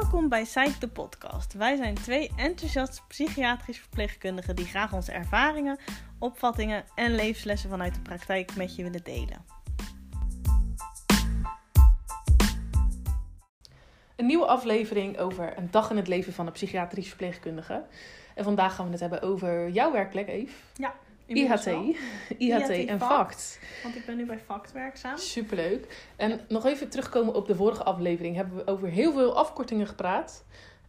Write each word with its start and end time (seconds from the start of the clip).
Welkom 0.00 0.28
bij 0.28 0.42
Psych 0.42 0.78
de 0.78 0.88
podcast. 0.88 1.52
Wij 1.52 1.76
zijn 1.76 1.94
twee 1.94 2.30
enthousiaste 2.36 3.00
psychiatrische 3.08 3.82
verpleegkundigen 3.82 4.56
die 4.56 4.64
graag 4.64 4.92
onze 4.92 5.12
ervaringen, 5.12 5.78
opvattingen 6.18 6.84
en 6.94 7.14
levenslessen 7.14 7.70
vanuit 7.70 7.94
de 7.94 8.00
praktijk 8.00 8.56
met 8.56 8.76
je 8.76 8.82
willen 8.82 9.04
delen. 9.04 9.44
Een 14.16 14.26
nieuwe 14.26 14.46
aflevering 14.46 15.18
over 15.18 15.58
een 15.58 15.70
dag 15.70 15.90
in 15.90 15.96
het 15.96 16.08
leven 16.08 16.32
van 16.32 16.46
een 16.46 16.52
psychiatrisch 16.52 17.08
verpleegkundige. 17.08 17.84
En 18.34 18.44
vandaag 18.44 18.74
gaan 18.74 18.84
we 18.84 18.90
het 18.90 19.00
hebben 19.00 19.22
over 19.22 19.70
jouw 19.70 19.92
werkplek, 19.92 20.28
Eve. 20.28 20.54
Ja, 20.76 20.94
IHT. 21.26 21.66
IHT, 22.38 22.68
en 22.88 23.00
FACT. 23.00 23.58
Want 23.82 23.96
ik 23.96 24.06
ben 24.06 24.16
nu 24.16 24.26
bij 24.26 24.38
FACT 24.38 24.72
werkzaam. 24.72 25.16
Superleuk. 25.16 26.06
En 26.16 26.40
nog 26.48 26.66
even 26.66 26.88
terugkomen 26.88 27.34
op 27.34 27.46
de 27.46 27.54
vorige 27.54 27.82
aflevering. 27.82 28.36
Hebben 28.36 28.56
we 28.56 28.66
over 28.66 28.88
heel 28.88 29.12
veel 29.12 29.36
afkortingen 29.36 29.86
gepraat. 29.86 30.44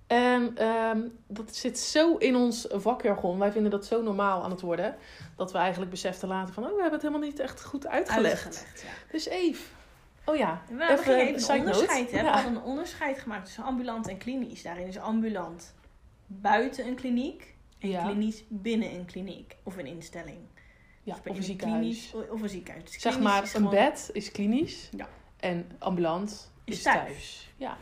En 0.08 0.58
ehm, 0.58 1.02
dat 1.28 1.56
zit 1.56 1.80
zo 1.80 2.16
in 2.18 2.36
ons 2.36 2.68
vakjargon. 2.72 3.40
Wij 3.40 3.52
vinden 3.52 3.72
dat 3.72 3.86
zo 3.86 4.02
normaal 4.02 4.44
aan 4.44 4.52
het 4.52 4.62
worden. 4.62 4.96
Dat 5.36 5.52
we 5.52 5.58
eigenlijk 5.58 5.92
beseften 5.92 6.28
later 6.28 6.54
van... 6.54 6.64
Oh, 6.64 6.70
we 6.70 6.82
hebben 6.82 7.00
het 7.00 7.02
helemaal 7.08 7.28
niet 7.28 7.40
echt 7.40 7.64
goed 7.64 7.88
uitgelegd. 7.88 8.46
Uitgelegd, 8.46 8.82
ja. 8.82 9.12
Dus 9.12 9.26
Eve. 9.26 9.64
Oh 10.26 10.36
ja. 10.36 10.62
We 10.68 10.86
hebben 10.86 11.18
Even 11.18 11.54
een 11.56 11.60
onderscheid. 11.60 12.12
Hè? 12.12 12.20
We 12.20 12.26
Ja. 12.26 12.32
hadden 12.34 12.56
een 12.56 12.62
onderscheid 12.62 13.20
gemaakt 13.20 13.46
tussen 13.46 13.64
ambulant 13.64 14.08
en 14.08 14.18
klinisch. 14.18 14.62
Daarin 14.62 14.88
is 14.88 15.00
ambulant 15.00 15.74
buiten 16.28 16.88
een 16.88 16.96
kliniek 16.96 17.55
en 17.86 17.92
Ja. 17.92 18.04
klinisch 18.06 18.44
binnen 18.48 18.94
een 18.94 19.06
kliniek 19.06 19.56
of 19.64 19.78
een 19.78 19.86
instelling. 19.86 20.40
Ja, 21.04 21.14
Dus 21.22 21.32
of 21.32 21.38
een 21.38 21.44
ziekenhuis. 21.44 21.80
klinisch 22.12 22.30
Of 22.32 22.42
een 22.42 22.50
ziekenhuis. 22.50 22.92
Dus 22.92 23.02
Zeg 23.02 23.20
maar, 23.20 23.52
een 23.54 23.70
bed 23.70 24.10
is 24.14 24.32
klinisch. 24.32 24.90
Ja. 24.98 25.08
En 25.40 25.72
ambulant 25.80 26.52
Is 26.64 26.76
is, 26.78 26.84
thuis. 26.84 26.98
thuis. 27.08 27.52
Ja. 27.58 27.78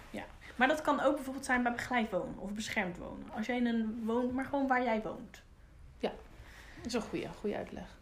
Maar 0.56 0.68
dat 0.68 0.82
kan 0.82 1.00
ook 1.02 1.16
bijvoorbeeld 1.16 1.46
zijn 1.46 1.64
bij 1.64 1.72
begeleid 1.72 2.12
wonen 2.12 2.38
of 2.38 2.54
beschermd 2.54 2.98
wonen. 2.98 3.30
Als 3.36 3.46
jij 3.46 3.56
in 3.58 3.66
een 3.66 4.02
woont, 4.06 4.34
maar 4.34 4.46
gewoon 4.46 4.68
waar 4.68 4.84
jij 4.84 5.02
woont. 5.02 5.42
Dat 6.78 6.86
is 6.86 6.94
een 6.94 7.02
goede, 7.10 7.28
goede 7.40 7.56
uitleg. 7.56 7.98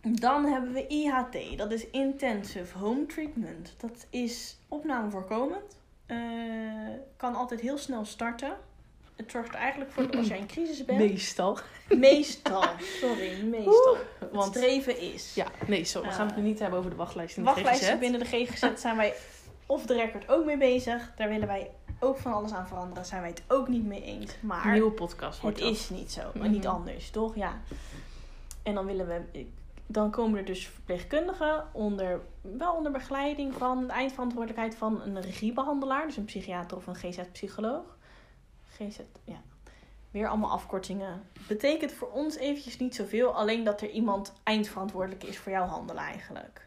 Dan 0.00 0.44
hebben 0.44 0.72
we 0.72 0.86
IHT, 0.86 1.58
dat 1.58 1.72
is 1.72 1.90
Intensive 1.90 2.78
Home 2.78 3.06
Treatment. 3.06 3.74
Dat 3.76 4.06
is 4.10 4.56
opname 4.68 5.10
voorkomend. 5.10 5.78
Eh, 6.06 6.18
kan 7.16 7.34
altijd 7.34 7.60
heel 7.60 7.78
snel 7.78 8.04
starten. 8.04 8.56
Het 9.16 9.30
zorgt 9.30 9.54
eigenlijk 9.54 9.90
voor 9.92 10.02
dat 10.02 10.16
als 10.16 10.26
jij 10.28 10.38
in 10.38 10.46
crisis 10.46 10.84
bent. 10.84 10.98
Meestal. 10.98 11.58
Meestal, 11.88 12.62
sorry, 13.00 13.42
meestal. 13.44 13.96
Want- 14.20 14.32
Want 14.32 14.56
streven 14.56 15.00
is. 15.00 15.34
Ja, 15.34 15.46
nee, 15.66 15.84
zo. 15.84 16.02
We 16.02 16.10
gaan 16.10 16.26
het 16.26 16.36
nu 16.36 16.42
Eh, 16.42 16.48
niet 16.48 16.58
hebben 16.58 16.78
over 16.78 16.90
de 16.90 16.96
wachtlijst 16.96 17.36
in 17.36 17.42
de 17.42 17.48
Wachtlijsten 17.48 17.88
GGZ. 17.88 17.98
binnen 18.00 18.20
de 18.20 18.26
GGZ 18.26 18.80
zijn 18.80 18.96
wij 18.96 19.14
off 19.66 19.86
the 19.86 19.94
record 19.94 20.28
ook 20.28 20.44
mee 20.44 20.56
bezig. 20.58 21.12
Daar 21.16 21.28
willen 21.28 21.46
wij 21.46 21.70
ook 22.00 22.18
van 22.18 22.32
alles 22.32 22.52
aan 22.52 22.66
veranderen. 22.66 22.94
Daar 22.94 23.04
zijn 23.06 23.20
wij 23.20 23.30
het 23.30 23.42
ook 23.48 23.68
niet 23.68 23.84
mee 23.86 24.02
eens. 24.02 24.32
Maar 24.40 24.66
Een 24.66 24.72
nieuwe 24.72 24.90
podcast 24.90 25.42
het 25.42 25.58
dat. 25.58 25.70
is 25.70 25.90
niet 25.90 26.12
zo, 26.12 26.22
maar 26.38 26.48
niet 26.48 26.62
Mhm. 26.64 26.72
anders, 26.74 27.10
toch? 27.10 27.34
Ja. 27.36 27.60
En 28.62 28.74
dan 28.74 28.86
willen 28.86 29.06
we. 29.06 29.46
Dan 29.86 30.10
komen 30.10 30.38
er 30.38 30.44
dus 30.44 30.66
verpleegkundigen 30.66 31.64
onder, 31.72 32.20
wel 32.40 32.74
onder 32.74 32.92
begeleiding 32.92 33.54
van 33.54 33.86
de 33.86 33.92
eindverantwoordelijkheid 33.92 34.74
van 34.74 35.02
een 35.02 35.20
regiebehandelaar, 35.20 36.06
dus 36.06 36.16
een 36.16 36.24
psychiater 36.24 36.76
of 36.76 36.86
een 36.86 36.94
GZ-psycholoog. 36.94 37.95
GZ, 38.78 38.98
ja. 39.24 39.42
Weer 40.10 40.28
allemaal 40.28 40.50
afkortingen. 40.50 41.22
Betekent 41.48 41.92
voor 41.92 42.10
ons 42.10 42.36
eventjes 42.36 42.78
niet 42.78 42.94
zoveel, 42.94 43.34
alleen 43.34 43.64
dat 43.64 43.80
er 43.80 43.90
iemand 43.90 44.32
eindverantwoordelijk 44.42 45.24
is 45.24 45.38
voor 45.38 45.52
jouw 45.52 45.66
handelen 45.66 46.02
eigenlijk. 46.02 46.66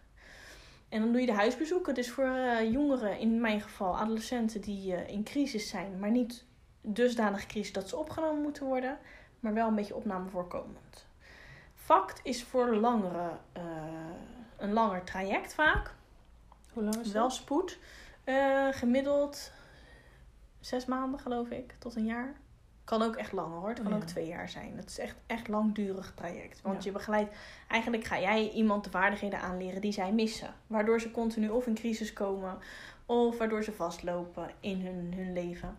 En 0.89 1.01
dan 1.01 1.11
doe 1.11 1.21
je 1.21 1.27
de 1.27 1.33
huisbezoeken. 1.33 1.93
Dus 1.93 2.11
voor 2.11 2.25
eh, 2.25 2.71
jongeren, 2.71 3.19
in 3.19 3.41
mijn 3.41 3.61
geval 3.61 3.97
adolescenten 3.97 4.61
die 4.61 4.95
eh, 4.95 5.13
in 5.13 5.23
crisis 5.23 5.69
zijn, 5.69 5.99
maar 5.99 6.11
niet 6.11 6.45
dusdanig 6.81 7.45
crisis 7.45 7.73
dat 7.73 7.89
ze 7.89 7.97
opgenomen 7.97 8.41
moeten 8.41 8.65
worden, 8.65 8.97
maar 9.39 9.53
wel 9.53 9.67
een 9.67 9.75
beetje 9.75 9.95
opname 9.95 10.29
voorkomend. 10.29 11.07
Fact 11.75 12.19
is 12.23 12.43
voor 12.43 12.75
langere, 12.75 13.29
eh, 13.51 13.63
een 14.57 14.73
langer 14.73 15.03
traject 15.03 15.53
vaak. 15.53 15.93
Hoe 16.73 16.83
lang 16.83 16.95
is 16.95 17.03
dat? 17.03 17.13
Wel 17.13 17.29
spoed. 17.29 17.77
Gemiddeld 18.71 19.51
zes 20.59 20.85
maanden 20.85 21.19
geloof 21.19 21.49
ik, 21.49 21.75
tot 21.79 21.95
een 21.95 22.05
jaar. 22.05 22.33
Kan 22.83 23.01
ook 23.01 23.15
echt 23.15 23.31
langer 23.31 23.57
hoor. 23.59 23.69
Het 23.69 23.81
kan 23.81 23.91
Oh, 23.91 23.95
ook 23.97 24.03
twee 24.03 24.27
jaar 24.27 24.49
zijn. 24.49 24.73
Het 24.77 24.89
is 24.89 24.99
echt 24.99 25.15
echt 25.25 25.47
langdurig 25.47 26.11
traject. 26.15 26.61
Want 26.61 26.75
Ja. 26.77 26.83
je 26.83 26.91
begeleidt... 26.91 27.35
Eigenlijk 27.67 28.03
ga 28.03 28.19
jij 28.19 28.51
iemand 28.51 28.83
de 28.83 28.89
vaardigheden 28.89 29.39
aanleren 29.41 29.81
die 29.81 29.91
zij 29.91 30.11
missen. 30.13 30.53
Waardoor 30.67 31.01
ze 31.01 31.11
continu 31.11 31.49
of 31.49 31.67
in 31.67 31.73
crisis 31.75 32.13
komen... 32.13 32.57
of 33.05 33.37
waardoor 33.37 33.63
ze 33.63 33.71
vastlopen 33.71 34.49
in 34.59 34.81
hun, 34.85 35.13
hun 35.15 35.33
leven. 35.33 35.77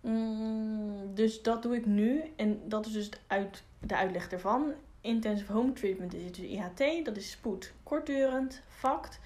Mm, 0.00 1.14
dus 1.14 1.42
dat 1.42 1.62
doe 1.62 1.76
ik 1.76 1.86
nu. 1.86 2.22
En 2.36 2.60
dat 2.68 2.86
is 2.86 2.92
dus 2.92 3.04
het 3.04 3.20
uit, 3.26 3.62
de 3.78 3.96
uitleg 3.96 4.28
ervan. 4.30 4.72
Intensive 5.00 5.52
Home 5.52 5.72
Treatment 5.72 6.14
is 6.14 6.32
dus 6.32 6.46
IHT. 6.46 7.04
Dat 7.04 7.16
is 7.16 7.30
spoed 7.30 7.72
kortdurend, 7.82 8.62
fact 8.68 9.18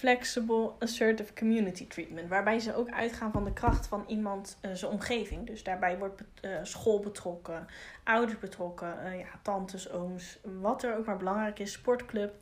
flexible 0.00 0.72
assertive 0.78 1.32
community 1.34 1.86
treatment. 1.86 2.28
Waarbij 2.28 2.58
ze 2.58 2.74
ook 2.74 2.90
uitgaan 2.90 3.32
van 3.32 3.44
de 3.44 3.52
kracht 3.52 3.86
van 3.86 4.04
iemand 4.06 4.58
eh, 4.60 4.70
zijn 4.72 4.92
omgeving. 4.92 5.46
Dus 5.46 5.62
daarbij 5.62 5.98
wordt 5.98 6.22
eh, 6.40 6.50
school 6.62 7.00
betrokken, 7.00 7.66
ouders 8.04 8.38
betrokken, 8.38 9.04
eh, 9.04 9.18
ja, 9.18 9.28
tantes, 9.42 9.90
ooms, 9.90 10.38
wat 10.60 10.82
er 10.82 10.96
ook 10.96 11.06
maar 11.06 11.16
belangrijk 11.16 11.58
is, 11.58 11.72
sportclub. 11.72 12.34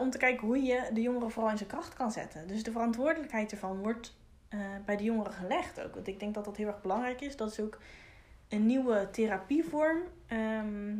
om 0.00 0.10
te 0.10 0.18
kijken 0.18 0.46
hoe 0.46 0.62
je 0.62 0.90
de 0.92 1.02
jongeren 1.02 1.30
vooral 1.30 1.50
in 1.50 1.56
zijn 1.56 1.68
kracht 1.68 1.94
kan 1.94 2.12
zetten. 2.12 2.46
Dus 2.46 2.62
de 2.62 2.70
verantwoordelijkheid 2.70 3.52
ervan 3.52 3.78
wordt 3.78 4.16
bij 4.84 4.96
de 4.96 5.04
jongeren 5.04 5.32
gelegd 5.32 5.80
ook. 5.84 5.94
Want 5.94 6.06
ik 6.06 6.20
denk 6.20 6.34
dat 6.34 6.44
dat 6.44 6.56
heel 6.56 6.66
erg 6.66 6.80
belangrijk 6.80 7.20
is. 7.20 7.36
Dat 7.36 7.50
is 7.50 7.60
ook 7.60 7.78
een 8.48 8.66
nieuwe 8.66 9.08
therapievorm. 9.10 9.98
ehm, 10.26 10.94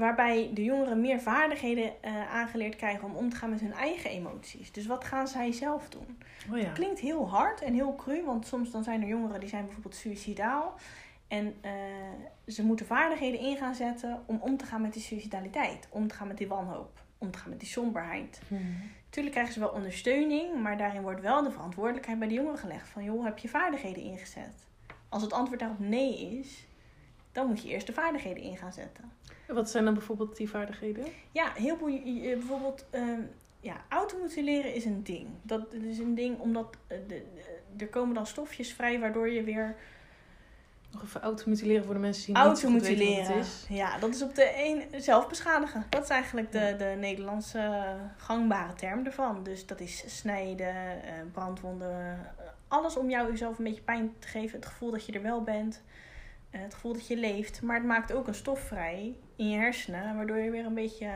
waarbij 0.00 0.50
de 0.54 0.64
jongeren 0.64 1.00
meer 1.00 1.20
vaardigheden 1.20 2.02
eh, 2.02 2.34
aangeleerd 2.34 2.76
krijgen 2.76 3.04
om 3.04 3.14
om 3.14 3.30
te 3.30 3.36
gaan 3.36 3.50
met 3.50 3.60
hun 3.60 3.72
eigen 3.72 4.10
emoties. 4.10 4.72
Dus 4.72 4.86
wat 4.86 5.04
gaan 5.04 5.28
zij 5.28 5.52
zelf 5.52 5.88
doen? 5.88 6.18
Oh 6.50 6.58
ja. 6.58 6.72
Klinkt 6.72 7.00
heel 7.00 7.28
hard 7.28 7.60
en 7.60 7.74
heel 7.74 7.94
cru, 7.94 8.24
want 8.24 8.46
soms 8.46 8.70
dan 8.70 8.84
zijn 8.84 9.02
er 9.02 9.08
jongeren 9.08 9.40
die 9.40 9.48
zijn 9.48 9.64
bijvoorbeeld 9.64 9.94
suicidaal. 9.94 10.74
En 11.28 11.54
eh, 11.60 11.72
ze 12.46 12.64
moeten 12.64 12.86
vaardigheden 12.86 13.40
in 13.40 13.56
gaan 13.56 13.74
zetten 13.74 14.22
om 14.26 14.38
om 14.40 14.56
te 14.56 14.64
gaan 14.64 14.80
met 14.82 14.92
die 14.92 15.02
suicidaliteit. 15.02 15.88
Om 15.90 16.08
te 16.08 16.14
gaan 16.14 16.28
met 16.28 16.38
die 16.38 16.48
wanhoop. 16.48 17.02
Om 17.18 17.30
te 17.30 17.38
gaan 17.38 17.50
met 17.50 17.60
die 17.60 17.68
somberheid. 17.68 18.40
Natuurlijk 19.04 19.34
krijgen 19.34 19.54
ze 19.54 19.60
wel 19.60 19.68
ondersteuning, 19.68 20.62
maar 20.62 20.76
daarin 20.76 21.02
wordt 21.02 21.20
wel 21.20 21.42
de 21.42 21.50
verantwoordelijkheid 21.50 22.18
bij 22.18 22.28
de 22.28 22.34
jongeren 22.34 22.58
gelegd. 22.58 22.88
Van 22.88 23.04
joh, 23.04 23.24
heb 23.24 23.38
je 23.38 23.48
vaardigheden 23.48 24.02
ingezet? 24.02 24.66
Als 25.08 25.22
het 25.22 25.32
antwoord 25.32 25.60
daarop 25.60 25.78
nee 25.78 26.38
is, 26.38 26.66
dan 27.32 27.46
moet 27.46 27.62
je 27.62 27.68
eerst 27.68 27.86
de 27.86 27.92
vaardigheden 27.92 28.42
in 28.42 28.56
gaan 28.56 28.72
zetten. 28.72 29.12
En 29.46 29.54
Wat 29.54 29.70
zijn 29.70 29.84
dan 29.84 29.94
bijvoorbeeld 29.94 30.36
die 30.36 30.50
vaardigheden? 30.50 31.04
Ja, 31.32 31.52
heel 31.54 31.76
veel. 31.76 32.00
Bijvoorbeeld, 32.38 32.84
ehm 32.90 33.20
ja, 33.60 33.76
automutileren 33.88 34.74
is 34.74 34.84
een 34.84 35.02
ding. 35.02 35.26
Dat 35.42 35.72
is 35.74 35.98
een 35.98 36.14
ding 36.14 36.38
omdat 36.38 36.76
eh, 36.86 36.98
de, 37.08 37.22
de- 37.34 37.84
er 37.84 37.88
komen 37.88 38.14
dan 38.14 38.26
stofjes 38.26 38.72
vrij 38.72 39.00
waardoor 39.00 39.30
je 39.30 39.42
weer 39.42 39.76
Nog 40.92 41.02
even 41.02 41.20
automutileren 41.22 41.84
voor 41.84 41.94
de 41.94 42.00
mensen 42.00 42.26
die 42.26 42.34
niet 42.42 42.60
weten 42.62 43.16
wat 43.26 43.26
het 43.36 43.46
is. 43.46 43.66
Ja, 43.68 43.98
dat 43.98 44.14
is 44.14 44.22
op 44.22 44.34
de 44.34 44.52
een 44.56 45.02
zelf 45.02 45.28
beschadigen. 45.28 45.86
Dat 45.88 46.02
is 46.02 46.08
eigenlijk 46.08 46.52
de, 46.52 46.74
de 46.78 46.94
Nederlandse 46.98 47.96
gangbare 48.16 48.72
term 48.74 49.06
ervan. 49.06 49.42
Dus 49.42 49.66
dat 49.66 49.80
is 49.80 50.18
snijden, 50.18 50.74
eh, 51.04 51.12
brandwonden, 51.32 52.00
eh, 52.38 52.44
alles 52.68 52.96
om 52.96 53.10
jou 53.10 53.30
jezelf 53.30 53.58
een 53.58 53.64
beetje 53.64 53.82
pijn 53.82 54.12
te 54.18 54.28
geven. 54.28 54.56
Het 54.58 54.68
gevoel 54.68 54.90
dat 54.90 55.06
je 55.06 55.12
er 55.12 55.22
wel 55.22 55.42
bent, 55.42 55.82
het 56.58 56.74
gevoel 56.74 56.92
dat 56.92 57.06
je 57.06 57.16
leeft. 57.16 57.62
Maar 57.62 57.76
het 57.76 57.84
maakt 57.84 58.12
ook 58.12 58.26
een 58.26 58.34
stof 58.34 58.60
vrij 58.60 59.16
in 59.36 59.48
je 59.48 59.56
hersenen, 59.56 60.16
waardoor 60.16 60.36
je 60.38 60.50
weer 60.50 60.64
een 60.64 60.74
beetje, 60.74 61.04
eh, 61.04 61.12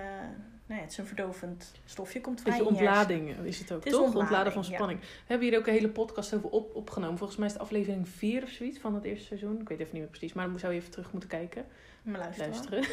nou 0.67 0.79
ja, 0.79 0.81
het 0.81 0.91
is 0.91 0.99
een 0.99 1.07
verdovend 1.07 1.73
stofje 1.85 2.21
komt 2.21 2.41
vrij 2.41 2.53
Beetje 2.59 2.71
ontlading 2.71 3.37
is 3.45 3.59
het 3.59 3.73
ook, 3.73 3.79
Het 3.85 3.93
is 3.93 3.99
toch? 3.99 4.15
Ontladen 4.15 4.53
van 4.53 4.63
ja. 4.69 4.75
spanning. 4.75 5.01
We 5.01 5.07
hebben 5.27 5.49
hier 5.49 5.59
ook 5.59 5.67
een 5.67 5.73
hele 5.73 5.89
podcast 5.89 6.35
over 6.35 6.49
op, 6.49 6.75
opgenomen. 6.75 7.19
Volgens 7.19 7.39
mij 7.39 7.47
is 7.49 7.53
het 7.53 7.63
aflevering 7.63 8.09
4 8.09 8.43
of 8.43 8.49
zoiets 8.49 8.79
van 8.79 8.95
het 8.95 9.05
eerste 9.05 9.27
seizoen. 9.27 9.61
Ik 9.61 9.69
weet 9.69 9.79
even 9.79 9.93
niet 9.93 10.03
meer 10.03 10.11
precies, 10.11 10.33
maar 10.33 10.47
dan 10.47 10.59
zou 10.59 10.73
je 10.73 10.79
even 10.79 10.91
terug 10.91 11.13
moeten 11.13 11.29
kijken. 11.31 11.65
Maar 12.03 12.19
luisteren. 12.19 12.51
Luisteren. 12.51 12.85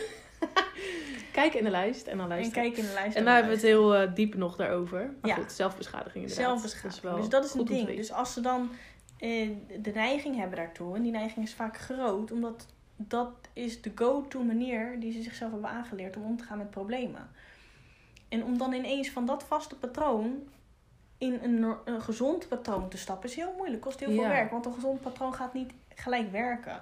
Kijk 1.32 1.54
in 1.54 1.64
de 1.64 1.70
lijst 1.70 2.08
en 2.08 2.18
dan 2.18 2.32
En 2.32 2.38
luisteren. 2.38 2.64
kijk 2.64 2.78
in 2.78 2.86
de 2.86 2.94
lijst. 2.94 3.16
En 3.16 3.26
daar 3.26 3.34
hebben 3.34 3.52
we 3.52 3.58
het 3.58 3.68
heel 3.68 3.96
eh, 3.96 4.16
diep 4.16 4.36
nog 4.36 4.56
daarover. 4.56 5.14
Maar 5.22 5.30
Ja. 5.30 5.36
goed, 5.36 5.52
zelfbeschadiging 5.52 6.24
inderdaad. 6.24 6.46
Zelfbeschadiging. 6.46 7.04
wel 7.04 7.16
dus 7.16 7.30
dat 7.30 7.46
is 7.46 7.54
een 7.54 7.66
ding. 7.66 7.96
Dus 7.96 8.12
als 8.12 8.34
ze 8.34 8.42
dan 8.42 8.62
eh, 8.72 8.78
de 9.82 9.92
neiging 9.94 10.36
hebben 10.36 10.58
daartoe, 10.58 10.96
en 10.96 11.02
die 11.02 11.12
neiging 11.12 11.46
is 11.46 11.54
vaak 11.54 11.78
groot, 11.78 12.32
omdat 12.32 12.66
dat 12.96 13.32
is 13.54 13.82
de 13.82 13.92
go-to 13.96 14.44
manier 14.44 15.00
die 15.00 15.12
ze 15.12 15.22
zichzelf 15.22 15.52
hebben 15.52 15.70
aangeleerd 15.70 16.18
om 16.18 16.24
om 16.24 16.38
te 16.38 16.44
gaan 16.44 16.58
met 16.58 16.70
problemen. 16.70 17.30
En 18.30 18.44
om 18.44 18.58
dan 18.58 18.74
ineens 18.74 19.10
van 19.10 19.26
dat 19.26 19.44
vaste 19.44 19.76
patroon 19.76 20.48
in 21.18 21.40
een, 21.44 22.02
gezond 22.02 22.48
patroon 22.48 22.90
te 22.90 22.98
stappen, 22.98 23.30
is 23.30 23.36
heel 23.36 23.54
moeilijk. 23.58 23.82
Kost 23.82 24.00
heel 24.00 24.10
veel 24.10 24.22
Ja. 24.22 24.28
werk, 24.28 24.52
want 24.52 24.66
een 24.66 24.74
gezond 24.74 25.02
patroon 25.02 25.34
gaat 25.34 25.54
niet 25.54 25.72
gelijk 25.96 26.32
werken. 26.32 26.82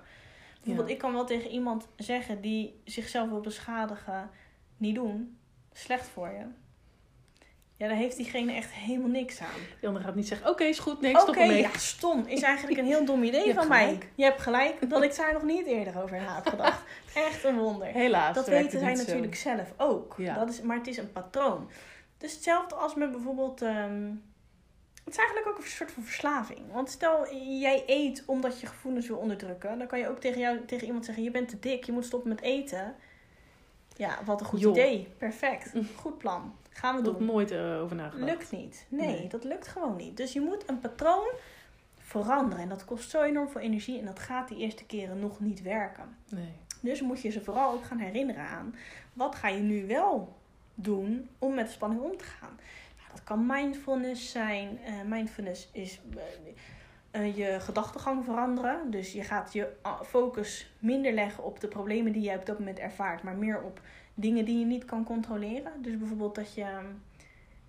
Bijvoorbeeld, 0.56 0.88
Ja. 0.88 0.94
ik 0.94 1.00
kan 1.00 1.13
wel 1.13 1.25
tegen 1.25 1.50
iemand 1.50 1.88
zeggen 1.95 2.41
die 2.41 2.81
zichzelf 2.83 3.30
wil 3.30 3.41
beschadigen, 3.41 4.30
niet 4.77 4.95
doen. 4.95 5.38
Slecht 5.74 6.07
voor 6.07 6.30
je. 6.30 6.45
Ja, 7.79 7.87
daar 7.87 7.97
heeft 7.97 8.15
diegene 8.17 8.53
echt 8.53 8.71
helemaal 8.71 9.09
niks 9.09 9.39
aan. 9.41 9.91
Die 9.93 10.01
gaat 10.01 10.15
niet 10.15 10.27
zeggen, 10.27 10.49
oké, 10.49 10.63
is 10.63 10.79
goed, 10.79 11.01
nee, 11.01 11.11
ik 11.11 11.17
Oké, 11.17 11.25
stop 11.31 11.41
ermee. 11.41 11.61
ja, 11.61 11.77
stom. 11.77 12.25
Is 12.25 12.41
eigenlijk 12.51 12.79
een 12.79 12.85
heel 12.85 13.05
dom 13.05 13.23
idee 13.23 13.53
van 13.53 13.67
mij. 13.67 13.97
Je 14.15 14.23
hebt 14.23 14.41
gelijk 14.41 14.89
dat 14.89 15.03
ik 15.03 15.15
daar 15.15 15.33
nog 15.33 15.43
niet 15.43 15.65
eerder 15.65 16.03
over 16.03 16.21
had 16.21 16.49
gedacht. 16.49 16.83
Echt 17.27 17.43
een 17.43 17.57
wonder. 17.57 17.87
Helaas, 17.87 18.35
Dat 18.35 18.47
weten 18.47 18.79
zij 18.79 18.95
zo. 18.95 19.03
natuurlijk 19.03 19.35
zelf 19.35 19.73
ook. 19.77 20.15
Ja. 20.17 20.35
Dat 20.35 20.49
is, 20.49 20.61
maar 20.61 20.77
het 20.77 20.87
is 20.87 20.97
een 20.97 21.11
patroon. 21.11 21.69
Dus 22.17 22.33
hetzelfde 22.33 22.75
als 22.75 22.95
met 22.95 23.11
bijvoorbeeld... 23.11 23.61
ehm, 23.61 24.11
het 25.03 25.13
is 25.13 25.17
eigenlijk 25.17 25.47
ook 25.47 25.57
een 25.57 25.69
soort 25.69 25.91
van 25.91 26.03
verslaving. 26.03 26.59
Want 26.71 26.89
stel, 26.89 27.33
jij 27.59 27.83
eet 27.87 28.23
omdat 28.25 28.59
je 28.59 28.67
gevoelens 28.67 29.07
wil 29.07 29.17
onderdrukken. 29.17 29.77
Dan 29.77 29.87
kan 29.87 29.99
je 29.99 30.09
ook 30.09 30.19
tegen, 30.19 30.39
jou, 30.39 30.65
tegen 30.65 30.87
iemand 30.87 31.05
zeggen... 31.05 31.23
Je 31.23 31.31
bent 31.31 31.49
te 31.49 31.59
dik, 31.59 31.83
je 31.83 31.91
moet 31.91 32.05
stoppen 32.05 32.29
met 32.29 32.41
eten. 32.41 32.95
Ja, 33.95 34.19
wat 34.25 34.39
een 34.39 34.45
goed 34.47 34.61
idee. 34.61 35.07
Perfect. 35.17 35.71
Goed 35.95 36.17
plan. 36.17 36.55
Gaan 36.79 36.95
we 36.95 37.01
doen. 37.01 37.15
er 37.15 37.21
nooit 37.23 37.51
eh, 37.51 37.81
over 37.81 37.95
nagedacht. 37.95 38.31
Lukt 38.31 38.51
niet. 38.51 38.85
Nee, 38.89 39.07
Nee. 39.07 39.27
dat 39.27 39.43
lukt 39.43 39.67
gewoon 39.67 39.95
niet. 39.95 40.17
Dus 40.17 40.33
je 40.33 40.41
moet 40.41 40.69
een 40.69 40.79
patroon 40.79 41.27
veranderen. 41.97 42.63
En 42.63 42.69
dat 42.69 42.85
kost 42.85 43.09
zo 43.09 43.21
enorm 43.21 43.49
veel 43.49 43.61
energie. 43.61 43.99
En 43.99 44.05
dat 44.05 44.19
gaat 44.19 44.47
die 44.47 44.57
eerste 44.57 44.85
keren 44.85 45.19
nog 45.19 45.39
niet 45.39 45.61
werken. 45.61 46.17
Nee. 46.29 46.51
Dus 46.79 47.01
moet 47.01 47.21
je 47.21 47.29
ze 47.29 47.41
vooral 47.43 47.73
ook 47.73 47.83
gaan 47.85 47.97
herinneren 47.97 48.43
aan. 48.47 48.75
Wat 49.13 49.35
ga 49.35 49.47
je 49.47 49.61
nu 49.61 49.87
wel 49.87 50.35
doen 50.75 51.29
om 51.39 51.53
met 51.53 51.65
de 51.65 51.71
spanning 51.71 52.01
om 52.01 52.17
te 52.17 52.23
gaan? 52.23 52.59
Nou, 52.97 53.09
dat 53.11 53.23
kan 53.23 53.45
mindfulness 53.45 54.31
zijn. 54.31 54.79
Eh, 54.85 54.93
mindfulness 55.05 55.69
is 55.71 55.99
eh, 57.11 57.37
je 57.37 57.59
gedachtegang 57.59 58.25
veranderen. 58.25 58.91
Dus 58.91 59.11
je 59.11 59.23
gaat 59.23 59.53
je 59.53 59.67
ah, 59.81 60.01
focus 60.01 60.71
minder 60.79 61.11
leggen 61.13 61.43
op 61.43 61.59
de 61.59 61.67
problemen 61.67 62.11
die 62.11 62.21
je 62.21 62.37
op 62.37 62.45
dat 62.45 62.59
moment 62.59 62.79
ervaart. 62.79 63.23
Maar 63.23 63.35
meer 63.35 63.61
op 63.61 63.81
dingen 64.19 64.45
die 64.45 64.60
je 64.60 64.66
niet 64.66 64.86
kan 64.86 65.04
controleren. 65.04 65.71
Dus 65.81 65.98
bijvoorbeeld 65.98 66.36
dat 66.36 66.54
je 66.54 66.66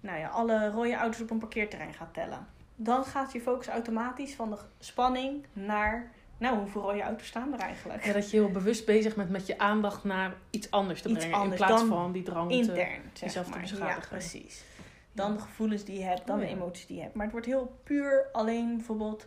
nou 0.00 0.19
ja, 0.19 0.29
alle 0.29 0.70
rode 0.70 0.94
auto's 0.94 1.20
op 1.20 1.31
een 1.31 1.38
parkeerterrein 1.38 1.94
gaat 1.94 2.14
tellen. 2.14 2.47
Dan 2.76 3.05
gaat 3.05 3.32
je 3.32 3.41
focus 3.41 3.67
automatisch 3.67 4.35
van 4.35 4.50
de 4.50 4.56
spanning 4.79 5.47
naar... 5.52 6.11
Nou, 6.38 6.58
hoeveel 6.58 6.82
rode 6.82 7.02
auto's 7.02 7.26
staan 7.26 7.52
er 7.52 7.58
eigenlijk? 7.58 8.05
Ja, 8.05 8.12
dat 8.12 8.31
je 8.31 8.37
heel 8.37 8.50
bewust 8.50 8.87
bezig 8.87 9.14
bent 9.14 9.31
met 9.31 9.47
je 9.47 9.58
aandacht 9.58 10.05
naar 10.05 10.35
iets 10.50 10.70
anders 10.70 11.02
te 11.02 11.08
Iets 11.08 11.19
brengen. 11.19 11.38
anders 11.38 11.61
in 11.61 11.67
plaats 11.67 11.82
van 11.82 12.12
die 12.12 12.23
drang 12.23 12.49
te... 12.49 12.56
intern, 12.56 13.03
zeg 13.12 13.20
jezelf 13.20 13.44
te 13.44 13.50
maar. 13.50 13.64
Ja, 13.64 13.69
beschadigen. 13.70 14.08
precies. 14.08 14.64
Dan 15.12 15.32
de 15.32 15.41
gevoelens 15.41 15.85
die 15.85 15.99
je 15.99 16.05
hebt, 16.05 16.26
dan 16.26 16.41
Oh, 16.41 16.43
de 16.43 16.49
emoties 16.49 16.87
die 16.87 16.96
je 16.96 17.03
hebt. 17.03 17.14
Maar 17.14 17.25
het 17.25 17.32
wordt 17.32 17.46
heel 17.46 17.81
puur 17.82 18.26
alleen 18.32 18.76
bijvoorbeeld... 18.76 19.26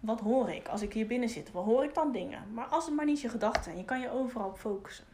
Wat 0.00 0.20
hoor 0.20 0.50
ik 0.50 0.68
als 0.68 0.82
ik 0.82 0.92
hier 0.92 1.06
binnen 1.06 1.28
zit? 1.28 1.52
Wat 1.52 1.64
hoor 1.64 1.84
ik 1.84 1.94
dan 1.94 2.12
dingen? 2.12 2.42
Maar 2.52 2.66
als 2.66 2.84
het 2.84 2.94
maar 2.94 3.04
niet 3.04 3.20
je 3.20 3.28
gedachten 3.28 3.64
zijn, 3.64 3.76
je 3.76 3.84
kan 3.84 4.00
je 4.00 4.10
overal 4.10 4.48
op 4.48 4.58
focussen. 4.58 5.04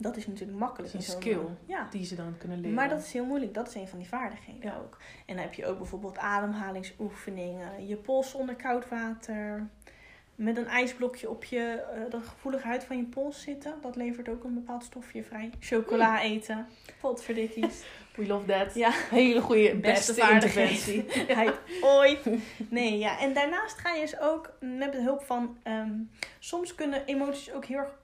Dat 0.00 0.16
is 0.16 0.26
natuurlijk 0.26 0.58
makkelijk. 0.58 0.92
Dat 0.92 1.02
is 1.02 1.08
een 1.08 1.20
skill. 1.20 1.38
Ja. 1.64 1.86
Die 1.90 2.04
ze 2.04 2.14
dan 2.16 2.34
kunnen 2.38 2.56
leren. 2.60 2.74
Maar 2.74 2.88
dat 2.88 2.98
is 3.00 3.12
heel 3.12 3.24
moeilijk. 3.24 3.54
Dat 3.54 3.68
is 3.68 3.74
een 3.74 3.88
van 3.88 3.98
die 3.98 4.08
vaardigheden 4.08 4.70
Ja. 4.70 4.76
ook. 4.76 4.96
En 5.26 5.34
dan 5.34 5.44
heb 5.44 5.54
je 5.54 5.66
ook 5.66 5.78
bijvoorbeeld 5.78 6.18
ademhalingsoefeningen. 6.18 7.86
Je 7.86 7.96
pols 7.96 8.34
onder 8.34 8.54
koud 8.56 8.88
water. 8.88 9.66
Met 10.34 10.56
een 10.56 10.66
ijsblokje 10.66 11.30
op 11.30 11.44
je 11.44 11.84
eh, 11.94 12.00
dat 12.10 12.22
gevoelige 12.26 12.66
huid 12.66 12.84
van 12.84 12.96
je 12.96 13.02
pols 13.04 13.42
zitten. 13.42 13.74
Dat 13.82 13.96
levert 13.96 14.28
ook 14.28 14.44
een 14.44 14.54
bepaald 14.54 14.84
stofje 14.84 15.24
vrij. 15.24 15.50
Chocola 15.60 16.22
eten. 16.22 16.66
Potverdikkies. 17.00 17.84
We 18.16 18.26
love 18.26 18.46
that. 18.46 18.74
Ja. 18.74 18.90
Hele 19.10 19.40
goede, 19.40 19.76
Beste 19.76 20.14
beste, 20.14 20.32
interventie. 20.32 21.04
ooit. 21.82 22.18
Nee, 22.68 22.98
ja. 22.98 23.18
En 23.20 23.32
daarnaast 23.34 23.78
ga 23.78 23.92
je 23.94 24.00
dus 24.00 24.20
ook 24.20 24.52
met 24.60 24.90
behulp 24.90 25.22
van... 25.22 25.58
ehm, 25.62 25.92
soms 26.38 26.74
kunnen 26.74 27.04
emoties 27.04 27.52
ook 27.52 27.64
heel 27.64 27.78
erg 27.78 27.97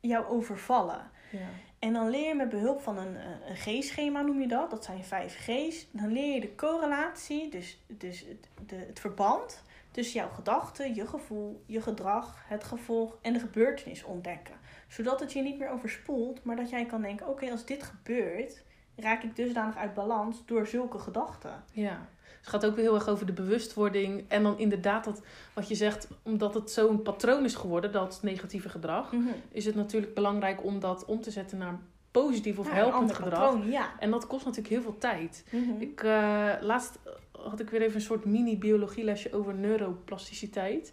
jou 0.00 0.26
overvallen. 0.26 1.10
Ja. 1.30 1.48
En 1.78 1.92
dan 1.92 2.10
leer 2.10 2.28
je 2.28 2.34
met 2.34 2.48
behulp 2.48 2.80
van 2.80 2.98
een, 2.98 3.16
eh, 3.16 3.24
een 3.48 3.56
G-schema, 3.56 4.20
noem 4.20 4.40
je 4.40 4.48
dat. 4.48 4.70
Dat 4.70 4.84
zijn 4.84 5.04
vijf 5.04 5.36
G's. 5.36 5.86
Dan 5.90 6.12
leer 6.12 6.34
je 6.34 6.40
de 6.40 6.54
correlatie, 6.54 7.50
dus, 7.50 7.84
dus 7.86 8.20
het, 8.20 8.48
de, 8.66 8.76
het 8.76 9.00
verband 9.00 9.62
tussen 9.90 10.20
jouw 10.20 10.30
gedachten, 10.30 10.94
je 10.94 11.06
gevoel, 11.06 11.62
je 11.66 11.80
gedrag, 11.80 12.44
het 12.46 12.64
gevolg 12.64 13.18
en 13.22 13.32
de 13.32 13.38
gebeurtenis 13.38 14.04
ontdekken. 14.04 14.54
Zodat 14.88 15.20
het 15.20 15.32
je 15.32 15.42
niet 15.42 15.58
meer 15.58 15.70
overspoelt, 15.70 16.44
maar 16.44 16.56
dat 16.56 16.70
jij 16.70 16.86
kan 16.86 17.02
denken: 17.02 17.28
oké, 17.28 17.50
als 17.50 17.64
dit 17.64 17.82
gebeurt, 17.82 18.62
raak 18.96 19.22
ik 19.22 19.36
dusdanig 19.36 19.76
uit 19.76 19.94
balans 19.94 20.46
door 20.46 20.66
zulke 20.66 20.98
gedachten. 20.98 21.64
Ja. 21.72 22.08
Het 22.52 22.60
gaat 22.60 22.70
ook 22.70 22.76
weer 22.76 22.84
heel 22.84 22.94
erg 22.94 23.08
over 23.08 23.26
de 23.26 23.32
bewustwording. 23.32 24.24
En 24.28 24.42
dan 24.42 24.58
inderdaad 24.58 25.04
dat, 25.04 25.22
wat 25.54 25.68
je 25.68 25.74
zegt, 25.74 26.08
omdat 26.22 26.54
het 26.54 26.70
zo'n 26.70 27.02
patroon 27.02 27.44
is 27.44 27.54
geworden, 27.54 27.92
dat 27.92 28.18
negatieve 28.22 28.68
gedrag, 28.68 29.12
is 29.52 29.64
het 29.64 29.74
natuurlijk 29.74 30.14
belangrijk 30.14 30.64
om 30.64 30.80
dat 30.80 31.04
om 31.04 31.20
te 31.20 31.30
zetten 31.30 31.58
naar 31.58 31.78
positief 32.10 32.58
of 32.58 32.66
Ja, 32.66 32.74
helpend 32.74 33.12
gedrag. 33.12 33.40
patroon, 33.40 33.70
ja. 33.70 33.90
En 33.98 34.10
dat 34.10 34.26
kost 34.26 34.44
natuurlijk 34.44 34.74
heel 34.74 34.82
veel 34.82 34.98
tijd. 34.98 35.44
Mhm. 35.50 35.80
Ik, 35.80 36.02
eh, 36.02 36.52
laatst 36.60 36.98
had 37.32 37.60
ik 37.60 37.70
weer 37.70 37.82
even 37.82 37.94
een 37.94 38.00
soort 38.00 38.24
mini-biologielesje 38.24 39.32
over 39.32 39.54
neuroplasticiteit. 39.54 40.92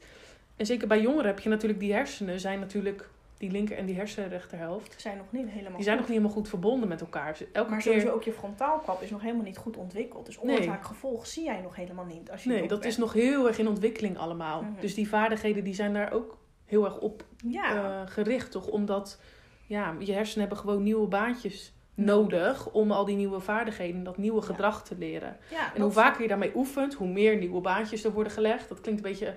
En 0.55 0.65
zeker 0.65 0.87
bij 0.87 1.01
jongeren 1.01 1.25
heb 1.25 1.39
je 1.39 1.49
natuurlijk 1.49 1.79
die 1.79 1.93
hersenen, 1.93 2.39
zijn 2.39 2.59
natuurlijk 2.59 3.09
die 3.37 3.51
linker 3.51 3.77
en 3.77 3.85
die 3.85 3.95
hersenrechterhelft. 3.95 5.01
Zijn 5.01 5.17
nog 5.17 5.25
niet 5.31 5.49
helemaal 5.49 5.75
Die 5.75 5.83
zijn 5.83 5.97
nog 5.97 6.05
niet 6.07 6.15
helemaal 6.17 6.35
goed 6.37 6.49
verbonden 6.49 6.89
met 6.89 7.01
elkaar. 7.01 7.31
Dus 7.37 7.51
elke 7.51 7.69
Maar 7.69 7.79
keer... 7.81 7.91
sowieso 7.93 8.13
ook 8.15 8.23
je 8.23 8.31
frontaalkwap 8.31 9.01
is 9.01 9.09
nog 9.09 9.21
helemaal 9.21 9.43
niet 9.43 9.57
goed 9.57 9.77
ontwikkeld. 9.77 10.25
Dus 10.25 10.39
Nee. 10.41 10.57
oorzaak 10.57 10.85
gevolg 10.85 11.27
zie 11.27 11.43
jij 11.43 11.61
nog 11.61 11.75
helemaal 11.75 12.05
niet. 12.05 12.31
Als 12.31 12.43
je 12.43 12.49
Nee, 12.49 12.59
dat 12.61 12.69
bent. 12.69 12.85
is 12.91 12.97
nog 12.97 13.13
heel 13.13 13.47
erg 13.47 13.57
in 13.59 13.67
ontwikkeling 13.67 14.17
allemaal. 14.17 14.61
Mhm. 14.61 14.79
Dus 14.81 14.93
die 14.95 15.07
vaardigheden 15.09 15.63
die 15.63 15.73
zijn 15.73 15.93
daar 15.93 16.11
ook 16.13 16.37
heel 16.65 16.85
erg 16.85 16.97
op 16.99 17.25
Ja. 17.47 17.75
eh, 18.01 18.11
gericht, 18.11 18.51
toch? 18.51 18.67
Omdat 18.67 19.21
ja, 19.65 19.95
je 19.99 20.11
hersenen 20.13 20.39
hebben 20.47 20.57
gewoon 20.57 20.83
nieuwe 20.83 21.07
baantjes 21.07 21.73
nodig 21.93 22.71
om 22.71 22.91
al 22.91 23.05
die 23.05 23.15
nieuwe 23.15 23.39
vaardigheden, 23.39 24.03
dat 24.03 24.17
nieuwe 24.17 24.39
Ja. 24.39 24.45
gedrag 24.45 24.83
te 24.83 24.97
leren. 24.97 25.37
ja, 25.51 25.73
En 25.75 25.81
hoe 25.81 25.91
vaker 25.91 26.21
je 26.21 26.27
daarmee 26.27 26.51
oefent, 26.55 26.93
hoe 26.93 27.07
meer 27.07 27.37
nieuwe 27.37 27.61
baantjes 27.61 28.03
er 28.03 28.11
worden 28.11 28.31
gelegd. 28.33 28.69
Dat 28.69 28.81
klinkt 28.81 29.05
een 29.05 29.11
beetje 29.11 29.35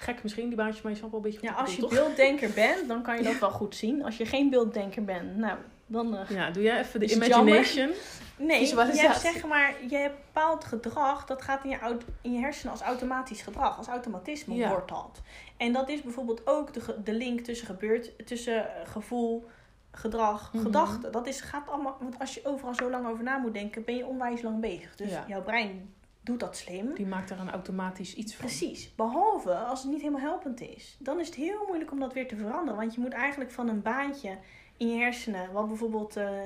gek 0.00 0.22
misschien, 0.22 0.46
die 0.48 0.56
baantjes, 0.56 0.82
maar 0.82 0.92
je 0.92 0.98
snapt 0.98 1.12
wel 1.12 1.24
een 1.24 1.30
beetje 1.30 1.46
Ja, 1.46 1.52
als 1.54 1.74
je 1.74 1.80
toch? 1.80 1.90
beelddenker 1.90 2.50
bent, 2.50 2.88
dan 2.88 3.02
kan 3.02 3.16
je 3.16 3.22
dat 3.22 3.38
wel 3.38 3.50
goed 3.50 3.76
zien. 3.76 4.04
Als 4.04 4.16
je 4.16 4.26
geen 4.26 4.50
beelddenker 4.50 5.04
bent, 5.04 5.36
nou, 5.36 5.58
dan... 5.86 6.16
eh, 6.16 6.30
Ja, 6.30 6.50
doe 6.50 6.62
jij 6.62 6.78
even 6.78 7.00
de 7.00 7.06
imagination. 7.10 7.90
nee, 8.36 8.60
hebt 8.76 9.20
zeg 9.20 9.44
maar, 9.46 9.74
je 9.88 9.96
hebt 9.96 10.16
bepaald 10.24 10.64
gedrag, 10.64 11.24
dat 11.26 11.42
gaat 11.42 11.64
in 11.64 11.70
je, 11.70 11.96
in 12.20 12.32
je 12.32 12.38
hersenen 12.40 12.72
als 12.72 12.82
automatisch 12.82 13.42
gedrag, 13.42 13.78
als 13.78 13.86
automatisme 13.86 14.54
Ja. 14.54 14.68
wordt 14.68 14.88
dat. 14.88 15.20
En 15.56 15.72
dat 15.72 15.88
is 15.88 16.02
bijvoorbeeld 16.02 16.46
ook 16.46 16.72
de, 16.72 16.80
de 17.04 17.12
link 17.12 17.40
tussen, 17.40 17.66
gebeurt, 17.66 18.26
tussen 18.26 18.56
eh, 18.76 18.88
gevoel, 18.90 19.46
gedrag, 19.92 20.52
Mhm. 20.52 20.62
gedachten. 20.62 21.12
Dat 21.12 21.26
is, 21.26 21.40
gaat 21.40 21.68
allemaal, 21.68 21.96
want 22.00 22.18
als 22.18 22.34
je 22.34 22.40
overal 22.44 22.74
zo 22.74 22.90
lang 22.90 23.06
over 23.08 23.24
na 23.24 23.36
moet 23.36 23.54
denken, 23.54 23.84
ben 23.84 23.96
je 23.96 24.06
onwijs 24.06 24.42
lang 24.42 24.60
bezig. 24.60 24.96
Dus 24.96 25.10
Ja. 25.10 25.24
jouw 25.28 25.42
brein 25.42 25.94
doet 26.20 26.40
dat 26.40 26.56
slim. 26.56 26.94
Die 26.94 27.06
maakt 27.06 27.30
er 27.30 27.38
een 27.40 27.50
automatisch 27.50 28.14
iets 28.14 28.34
van. 28.34 28.46
Precies. 28.46 28.94
Behalve 28.94 29.54
als 29.54 29.82
het 29.82 29.90
niet 29.92 30.00
helemaal 30.00 30.20
helpend 30.20 30.60
is. 30.60 30.96
Dan 30.98 31.20
is 31.20 31.26
het 31.26 31.34
heel 31.36 31.64
moeilijk 31.66 31.90
om 31.90 32.00
dat 32.00 32.12
weer 32.12 32.28
te 32.28 32.36
veranderen. 32.36 32.76
Want 32.76 32.94
je 32.94 33.00
moet 33.00 33.12
eigenlijk 33.12 33.50
van 33.50 33.68
een 33.68 33.82
baantje 33.82 34.38
in 34.76 34.88
je 34.88 34.98
hersenen, 34.98 35.52
wat 35.52 35.68
bijvoorbeeld 35.68 36.16
eh, 36.16 36.44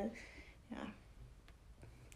ja, 0.67 0.77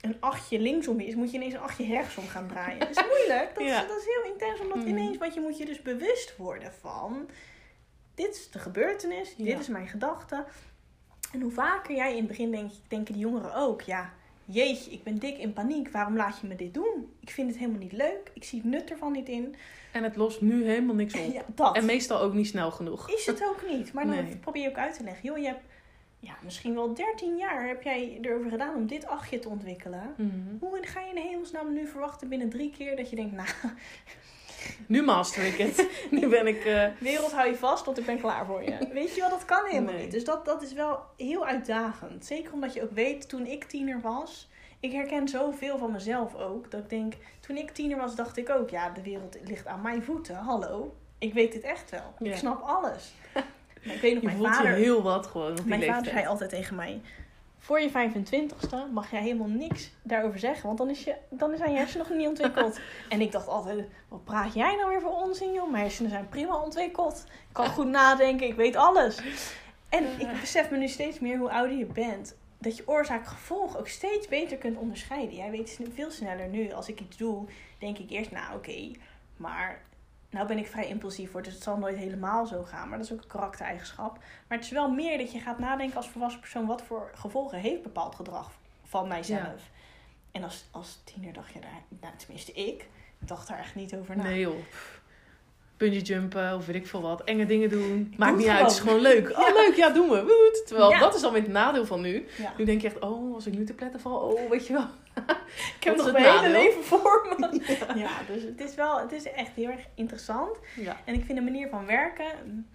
een 0.01 0.17
achtje 0.21 0.59
linksom 0.61 1.01
is, 1.01 1.15
moet 1.15 1.31
je 1.31 1.37
ineens 1.37 1.55
een 1.55 1.61
achtje 1.61 1.87
rechtsom 1.87 2.27
gaan 2.27 2.49
draaien. 2.49 2.79
Dat 2.79 2.91
is 2.91 3.05
moeilijk. 3.17 3.55
Dat, 3.55 3.65
Ja. 3.65 3.83
is, 3.83 3.89
dat 3.89 3.99
is 3.99 4.05
heel 4.05 4.33
intens 4.33 4.61
om 4.61 4.69
dat 4.69 4.77
Mhm. 4.77 4.87
ineens, 4.89 5.17
want 5.19 5.35
je 5.35 5.41
moet 5.41 5.59
je 5.59 5.65
dus 5.65 5.83
bewust 5.83 6.37
worden 6.37 6.73
van, 6.73 7.29
dit 8.15 8.35
is 8.35 8.51
de 8.51 8.59
gebeurtenis, 8.59 9.37
dit 9.37 9.59
is 9.59 9.69
mijn 9.69 9.89
gedachte. 9.89 10.45
En 11.33 11.41
hoe 11.41 11.51
vaker 11.51 11.95
jij 11.95 12.11
in 12.11 12.17
het 12.19 12.27
begin 12.27 12.51
denkt, 12.51 12.75
denken 12.89 13.13
die 13.15 13.23
jongeren 13.23 13.55
ook, 13.55 13.81
ja, 13.81 14.13
jeetje, 14.47 14.91
ik 14.91 15.03
ben 15.03 15.19
dik 15.19 15.39
in 15.39 15.53
paniek, 15.53 15.89
waarom 15.91 16.17
laat 16.17 16.39
je 16.41 16.47
me 16.47 16.55
dit 16.55 16.75
doen? 16.75 17.13
Ik 17.21 17.31
vind 17.31 17.49
het 17.49 17.59
helemaal 17.59 17.81
niet 17.81 17.93
leuk, 17.93 18.31
ik 18.35 18.45
zie 18.45 18.61
het 18.61 18.71
nut 18.71 18.91
ervan 18.91 19.13
niet 19.13 19.29
in. 19.29 19.55
En 19.93 20.03
het 20.03 20.17
lost 20.17 20.41
nu 20.41 20.65
helemaal 20.65 20.95
niks 20.95 21.15
op. 21.15 21.33
Ja, 21.35 21.43
dat. 21.55 21.77
En 21.77 21.85
meestal 21.85 22.21
ook 22.21 22.35
niet 22.35 22.47
snel 22.47 22.71
genoeg. 22.71 23.11
Is 23.11 23.27
het 23.27 23.45
ook 23.45 23.63
niet. 23.71 23.93
Maar 23.93 24.07
dan 24.07 24.15
Nee. 24.15 24.37
probeer 24.37 24.63
je 24.63 24.69
ook 24.69 24.77
uit 24.77 24.97
te 24.97 25.05
leggen. 25.05 25.25
Joh, 25.29 25.39
je 25.39 25.47
hebt 25.47 25.63
ja, 26.21 26.37
misschien 26.45 26.75
wel 26.75 26.95
13 26.95 27.37
jaar 27.37 27.67
heb 27.69 27.83
jij 27.83 28.19
erover 28.23 28.51
gedaan 28.51 28.75
om 28.75 28.87
dit 28.87 29.07
achtje 29.07 29.39
te 29.39 29.49
ontwikkelen. 29.49 30.15
Mhm. 30.17 30.31
Hoe 30.61 30.79
ga 30.83 31.01
je 31.01 31.09
in 31.09 31.15
de 31.15 31.21
hemelsnaam 31.21 31.73
nu 31.73 31.87
verwachten 31.87 32.29
binnen 32.29 32.49
drie 32.49 32.71
keer 32.71 32.97
dat 32.97 33.11
je 33.11 33.17
denkt, 33.17 33.35
nou, 33.35 33.49
Nu 34.87 35.03
master 35.03 35.45
ik 35.45 35.57
het. 35.57 35.89
nu 36.21 36.29
ben 36.29 36.47
ik... 36.47 36.65
eh, 36.65 36.85
wereld 36.99 37.33
hou 37.33 37.49
je 37.49 37.57
vast, 37.57 37.85
want 37.85 37.99
ik 37.99 38.07
ben 38.07 38.21
klaar 38.21 38.47
voor 38.47 38.63
je. 38.63 38.89
Weet 38.93 39.15
je 39.15 39.21
wel, 39.21 39.31
dat 39.31 39.45
kan 39.45 39.65
helemaal 39.65 39.93
Nee. 39.93 40.03
niet. 40.03 40.13
Dus 40.13 40.25
dat, 40.25 40.45
dat 40.45 40.63
is 40.63 40.73
wel 40.73 41.01
heel 41.17 41.47
uitdagend. 41.47 42.25
Zeker 42.25 42.53
omdat 42.53 42.75
je 42.75 42.83
ook 42.83 42.93
weet, 42.93 43.29
toen 43.29 43.47
ik 43.47 43.65
tiener 43.65 44.01
was, 44.01 44.49
ik 44.81 44.93
herken 44.93 45.29
zoveel 45.29 45.79
van 45.79 45.93
mezelf 45.93 46.35
ook, 46.35 46.71
dat 46.71 46.81
ik 46.81 46.91
denk, 46.91 47.15
toen 47.41 47.57
ik 47.57 47.71
tiener 47.71 47.99
was, 47.99 48.15
dacht 48.15 48.37
ik 48.37 48.51
ook, 48.51 48.71
ja, 48.71 48.91
de 48.91 49.03
wereld 49.03 49.37
ligt 49.45 49.67
aan 49.67 49.81
mijn 49.81 50.03
voeten. 50.03 50.35
Hallo, 50.35 50.95
ik 51.19 51.35
weet 51.35 51.53
dit 51.53 51.63
echt 51.63 51.91
wel. 51.91 52.15
Ja. 52.19 52.31
Ik 52.31 52.37
snap 52.37 52.63
alles. 52.63 53.15
Maar 53.85 53.95
ik 53.95 54.01
weet 54.01 54.13
nog, 54.13 54.23
je 54.23 54.27
mijn 54.29 54.39
voelt 54.39 54.55
vader... 54.55 54.71
je 54.71 54.85
heel 54.85 55.03
wat 55.03 55.27
gewoon 55.27 55.51
op 55.51 55.57
die 55.57 55.67
Mijn 55.67 55.83
vader 55.83 56.13
zei 56.13 56.27
altijd 56.27 56.51
tegen 56.51 56.77
mij: 56.77 57.01
Voor 57.59 57.81
je 57.81 57.91
25ste 57.91 58.93
mag 58.93 59.11
jij 59.11 59.23
helemaal 59.23 59.49
niks 59.49 59.91
daarover 60.03 60.39
zeggen, 60.39 60.67
want 60.67 60.79
dan 60.79 60.91
is, 60.91 61.05
je, 61.05 61.15
dan 61.31 61.53
is 61.53 61.61
aan 61.61 61.73
je 61.73 61.79
hersenen 61.79 62.07
nog 62.09 62.17
niet 62.17 62.29
ontwikkeld. 62.29 62.81
en 63.09 63.21
ik 63.21 63.33
dacht 63.33 63.49
altijd: 63.49 63.89
Wat 64.09 64.25
praat 64.25 64.55
jij 64.55 64.77
nou 64.77 64.89
weer 64.89 65.01
voor 65.01 65.23
onzin, 65.23 65.53
joh? 65.53 65.71
Mijn 65.71 65.83
hersenen 65.83 66.11
zijn 66.11 66.29
prima 66.29 66.63
ontwikkeld. 66.63 67.25
Ik 67.27 67.53
kan 67.53 67.67
goed 67.77 67.87
nadenken, 67.87 68.47
ik 68.47 68.55
weet 68.55 68.77
alles. 68.77 69.23
En 69.89 70.05
ik 70.19 70.41
besef 70.41 70.71
me 70.71 70.77
nu 70.77 70.89
steeds 70.89 71.19
meer 71.19 71.39
hoe 71.39 71.51
ouder 71.51 71.77
je 71.77 71.87
bent, 71.87 72.37
dat 72.59 72.77
je 72.77 72.89
oorzaak-gevolg 72.89 73.79
ook 73.79 73.89
steeds 73.89 74.29
beter 74.29 74.57
kunt 74.57 74.77
onderscheiden. 74.77 75.37
Jij 75.37 75.51
weet 75.51 75.81
veel 75.95 76.11
sneller 76.11 76.49
nu, 76.49 76.73
als 76.73 76.89
ik 76.89 77.01
iets 77.01 77.17
doe, 77.17 77.45
denk 77.79 77.99
ik 77.99 78.11
eerst, 78.11 78.31
nou 78.31 78.57
oké, 78.57 78.91
maar 79.37 79.83
nou 80.37 80.49
ben 80.49 80.59
ik 80.59 80.67
vrij 80.67 80.89
impulsief 80.89 81.31
voor, 81.31 81.43
dus 81.43 81.55
het 81.55 81.63
zal 81.63 81.77
nooit 81.77 81.97
helemaal 81.97 82.47
zo 82.47 82.63
gaan. 82.63 82.89
Maar 82.89 82.99
dat 82.99 83.07
is 83.07 83.13
ook 83.13 83.23
een 83.23 83.29
karaktereigenschap. 83.29 84.19
Maar 84.49 84.59
het 84.59 84.67
is 84.67 84.73
wel 84.73 84.91
meer 84.91 85.19
dat 85.19 85.33
je 85.33 85.41
gaat 85.41 85.59
nadenken 85.59 85.97
als 85.97 86.09
volwassen 86.09 86.41
persoon, 86.41 86.67
wat 86.67 86.83
voor 86.83 87.11
gevolgen 87.15 87.59
heeft 87.59 87.83
bepaald 87.83 88.15
gedrag 88.15 88.51
van 88.85 89.09
mijzelf. 89.09 89.71
En 90.31 90.43
als, 90.43 90.65
als 90.71 91.01
tiener 91.05 91.33
dacht 91.33 91.53
je 91.53 91.61
daar, 91.61 91.83
nou 92.01 92.17
tenminste 92.17 92.53
ik, 92.53 92.89
dacht 93.19 93.49
daar 93.49 93.59
echt 93.59 93.75
niet 93.75 93.95
over 93.95 94.17
na. 94.17 94.23
Nee 94.23 94.41
joh. 94.41 94.57
Bungee 95.77 96.01
jumpen 96.03 96.55
of 96.55 96.67
weet 96.67 96.77
ik 96.77 96.87
veel 96.87 97.01
wat. 97.03 97.25
Enge 97.25 97.47
dingen 97.47 97.69
doen. 97.69 98.15
Maakt 98.17 98.33
doe 98.33 98.41
niet 98.41 98.51
uit. 98.51 98.61
Het 98.63 98.71
is 98.71 98.79
gewoon. 98.81 99.01
leuk. 99.01 99.31
Oh 99.39 99.55
leuk, 99.55 99.75
ja 99.77 99.91
doen 99.91 100.09
we. 100.09 100.23
Woet. 100.23 100.67
Terwijl 100.67 100.91
Ja. 100.91 100.99
dat 100.99 101.15
is 101.15 101.21
dan 101.21 101.33
weer 101.33 101.43
het 101.43 101.51
nadeel 101.51 101.87
van 101.87 102.01
nu. 102.01 102.27
Ja. 102.39 102.53
Nu 102.59 102.65
denk 102.65 102.81
je 102.81 102.87
echt, 102.87 102.99
oh 102.99 103.35
als 103.35 103.47
ik 103.47 103.53
nu 103.59 103.65
te 103.65 103.75
pletten 103.75 104.01
val. 104.01 104.19
Oh 104.19 104.51
weet 104.51 104.67
je 104.67 104.73
wel. 104.73 104.87
Ik 105.79 105.85
heb 105.85 105.97
nog 105.97 106.13
mijn 106.13 106.25
het 106.25 106.41
hele 106.41 106.53
leven 106.53 106.85
voor 106.85 107.37
me. 107.39 107.61
Ja, 108.03 108.11
dus 108.33 108.43
het 108.43 108.61
is 108.61 108.75
wel, 108.75 109.01
het 109.01 109.13
is 109.13 109.33
echt 109.33 109.51
heel 109.55 109.69
erg 109.71 109.87
interessant. 109.95 110.57
Ja. 110.77 110.97
En 111.05 111.15
ik 111.15 111.25
vind 111.25 111.39
de 111.39 111.45
manier 111.45 111.69
van 111.69 111.87
werken, 111.87 112.67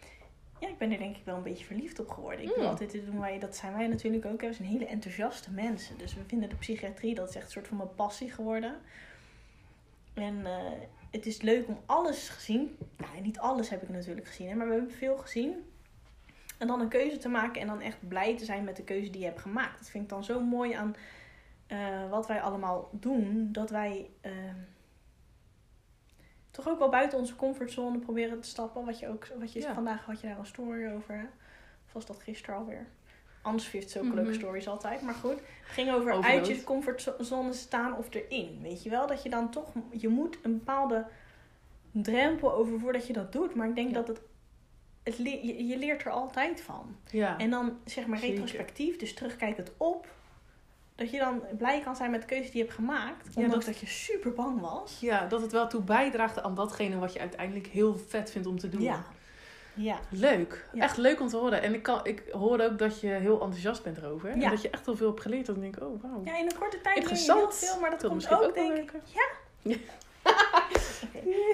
ja, 0.59 0.67
ik 0.67 0.77
ben 0.77 0.91
er 0.91 0.97
denk 0.97 1.15
ik 1.17 1.21
wel 1.25 1.35
een 1.35 1.43
beetje 1.43 1.65
verliefd 1.65 1.99
op 1.99 2.09
geworden. 2.09 2.41
Ik 2.41 2.47
wil 2.55 2.63
Mm. 2.63 2.69
altijd 2.69 2.91
doen 3.05 3.19
waar 3.19 3.33
je, 3.33 3.39
dat 3.39 3.55
zijn 3.55 3.73
wij 3.77 3.87
natuurlijk 3.87 4.25
ook. 4.25 4.41
We 4.41 4.53
zijn 4.53 4.67
hele 4.67 4.85
enthousiaste 4.85 5.51
mensen. 5.51 5.97
Dus 5.97 6.13
we 6.13 6.21
vinden 6.27 6.49
de 6.49 6.55
psychiatrie, 6.55 7.15
dat 7.15 7.29
is 7.29 7.35
echt 7.35 7.45
een 7.45 7.51
soort 7.51 7.67
van 7.67 7.77
mijn 7.77 7.95
passie 7.95 8.31
geworden. 8.31 8.75
En 10.13 10.41
eh, 10.45 10.51
het 11.11 11.25
is 11.25 11.41
leuk 11.41 11.67
om 11.67 11.79
alles 11.85 12.29
gezien. 12.29 12.77
Nou, 12.97 13.21
niet 13.21 13.39
alles 13.39 13.69
heb 13.69 13.81
ik 13.81 13.89
natuurlijk 13.89 14.27
gezien, 14.27 14.47
hè, 14.49 14.55
maar 14.55 14.67
we 14.67 14.73
hebben 14.73 14.91
veel 14.91 15.17
gezien. 15.17 15.65
En 16.57 16.67
dan 16.67 16.79
een 16.81 16.87
keuze 16.89 17.17
te 17.17 17.29
maken 17.29 17.61
en 17.61 17.67
dan 17.67 17.81
echt 17.81 18.07
blij 18.07 18.37
te 18.37 18.45
zijn 18.45 18.63
met 18.63 18.75
de 18.75 18.83
keuze 18.83 19.09
die 19.09 19.19
je 19.21 19.25
hebt 19.27 19.39
gemaakt. 19.39 19.77
Dat 19.77 19.89
vind 19.89 20.03
ik 20.03 20.09
dan 20.09 20.23
zo 20.23 20.39
mooi 20.39 20.71
aan 20.73 20.95
eh, 21.67 22.09
wat 22.09 22.27
wij 22.27 22.41
allemaal 22.41 22.89
doen. 22.91 23.49
Dat 23.51 23.69
wij 23.69 24.09
eh, 24.21 24.31
toch 26.51 26.67
ook 26.69 26.79
wel 26.79 26.89
buiten 26.89 27.17
onze 27.19 27.35
comfortzone 27.35 27.99
proberen 27.99 28.41
te 28.41 28.47
stappen. 28.49 28.85
Wat 28.85 28.99
je 28.99 29.07
ook, 29.07 29.27
wat 29.39 29.53
je 29.53 29.59
Ja. 29.59 29.73
vandaag 29.73 30.05
had 30.05 30.21
je 30.21 30.27
daar 30.27 30.39
een 30.39 30.45
story 30.45 30.87
over. 30.91 31.15
hè? 31.15 31.23
Of 31.85 31.93
was 31.93 32.05
dat 32.05 32.19
gisteren 32.19 32.55
alweer? 32.55 32.87
Anders 33.41 33.71
heeft 33.71 33.89
zulke 33.91 34.13
leuke 34.13 34.29
Mhm. 34.29 34.39
stories 34.39 34.67
altijd. 34.67 35.01
Maar 35.01 35.13
goed, 35.13 35.31
het 35.35 35.41
ging 35.71 35.89
over 35.93 36.11
Overload. 36.11 36.23
uit 36.37 36.47
je 36.47 36.63
comfortzone 36.63 37.53
staan 37.53 37.97
of 37.97 38.13
erin. 38.13 38.59
Weet 38.61 38.83
je 38.83 38.89
wel? 38.89 39.07
Dat 39.07 39.23
je 39.23 39.29
dan 39.29 39.51
toch, 39.51 39.67
je 39.89 40.07
moet 40.07 40.37
een 40.41 40.57
bepaalde 40.57 41.05
drempel 41.91 42.53
over 42.53 42.79
voordat 42.79 43.07
je 43.07 43.13
dat 43.13 43.31
doet. 43.31 43.55
Maar 43.55 43.67
ik 43.67 43.75
denk 43.75 43.87
Ja. 43.87 43.93
dat 43.93 44.07
het, 44.07 44.21
het 45.03 45.17
le- 45.17 45.39
je, 45.41 45.67
je 45.67 45.77
leert 45.77 46.01
er 46.05 46.11
altijd 46.11 46.61
van. 46.61 46.95
Ja. 47.11 47.37
En 47.37 47.49
dan 47.49 47.77
zeg 47.85 48.07
maar 48.07 48.17
Zeker. 48.17 48.33
retrospectief, 48.35 48.97
dus 48.97 49.13
terugkijkend 49.13 49.71
op. 49.77 50.07
Dat 50.95 51.11
je 51.11 51.17
dan 51.19 51.41
blij 51.57 51.81
kan 51.81 51.95
zijn 51.95 52.11
met 52.11 52.21
de 52.21 52.27
keuze 52.27 52.43
die 52.51 52.57
je 52.57 52.63
hebt 52.63 52.73
gemaakt. 52.75 53.33
Ja, 53.33 53.41
Ondanks 53.43 53.65
dat- 53.65 53.73
dat... 53.73 53.83
je 53.83 53.87
super 53.87 54.33
bang 54.33 54.59
was. 54.59 54.97
ja, 54.99 55.27
dat 55.27 55.41
het 55.41 55.51
wel 55.51 55.67
toe 55.67 55.81
bijdraagt 55.81 56.41
aan 56.41 56.55
datgene 56.55 56.97
wat 56.99 57.13
je 57.13 57.19
uiteindelijk 57.19 57.67
heel 57.67 57.97
vet 58.07 58.31
vindt 58.31 58.47
om 58.47 58.59
te 58.59 58.69
doen. 58.69 58.81
Ja. 58.81 59.03
Ja. 59.73 59.99
Leuk. 60.09 60.65
Ja. 60.73 60.83
Echt 60.83 60.97
leuk 60.97 61.19
om 61.19 61.27
te 61.27 61.37
horen. 61.37 61.61
En 61.61 61.73
ik, 61.73 61.83
kan, 61.83 61.99
ik 62.05 62.23
hoor 62.31 62.59
ook 62.59 62.77
dat 62.79 62.99
je 62.99 63.07
heel 63.07 63.41
enthousiast 63.41 63.83
bent 63.83 63.97
erover. 63.97 64.29
En 64.29 64.39
Ja. 64.41 64.49
dat 64.49 64.61
je 64.61 64.69
echt 64.69 64.85
heel 64.85 64.95
veel 64.95 65.07
hebt 65.07 65.21
geleerd. 65.21 65.45
Dan 65.45 65.59
denk 65.59 65.75
ik, 65.75 65.83
oh 65.83 66.01
wauw. 66.01 66.21
ja, 66.25 66.37
in 66.37 66.45
een 66.45 66.57
korte 66.59 66.81
tijd 66.81 66.97
leer 66.97 67.17
je 67.17 67.33
heel 67.33 67.51
veel. 67.51 67.79
Maar 67.79 67.89
dat 67.89 68.01
wil 68.01 68.09
komt 68.09 68.21
misschien 68.21 68.35
ook, 68.47 68.55
wel 68.55 68.65
denk 68.75 68.91
ik... 68.91 69.01
Oké. 69.63 69.77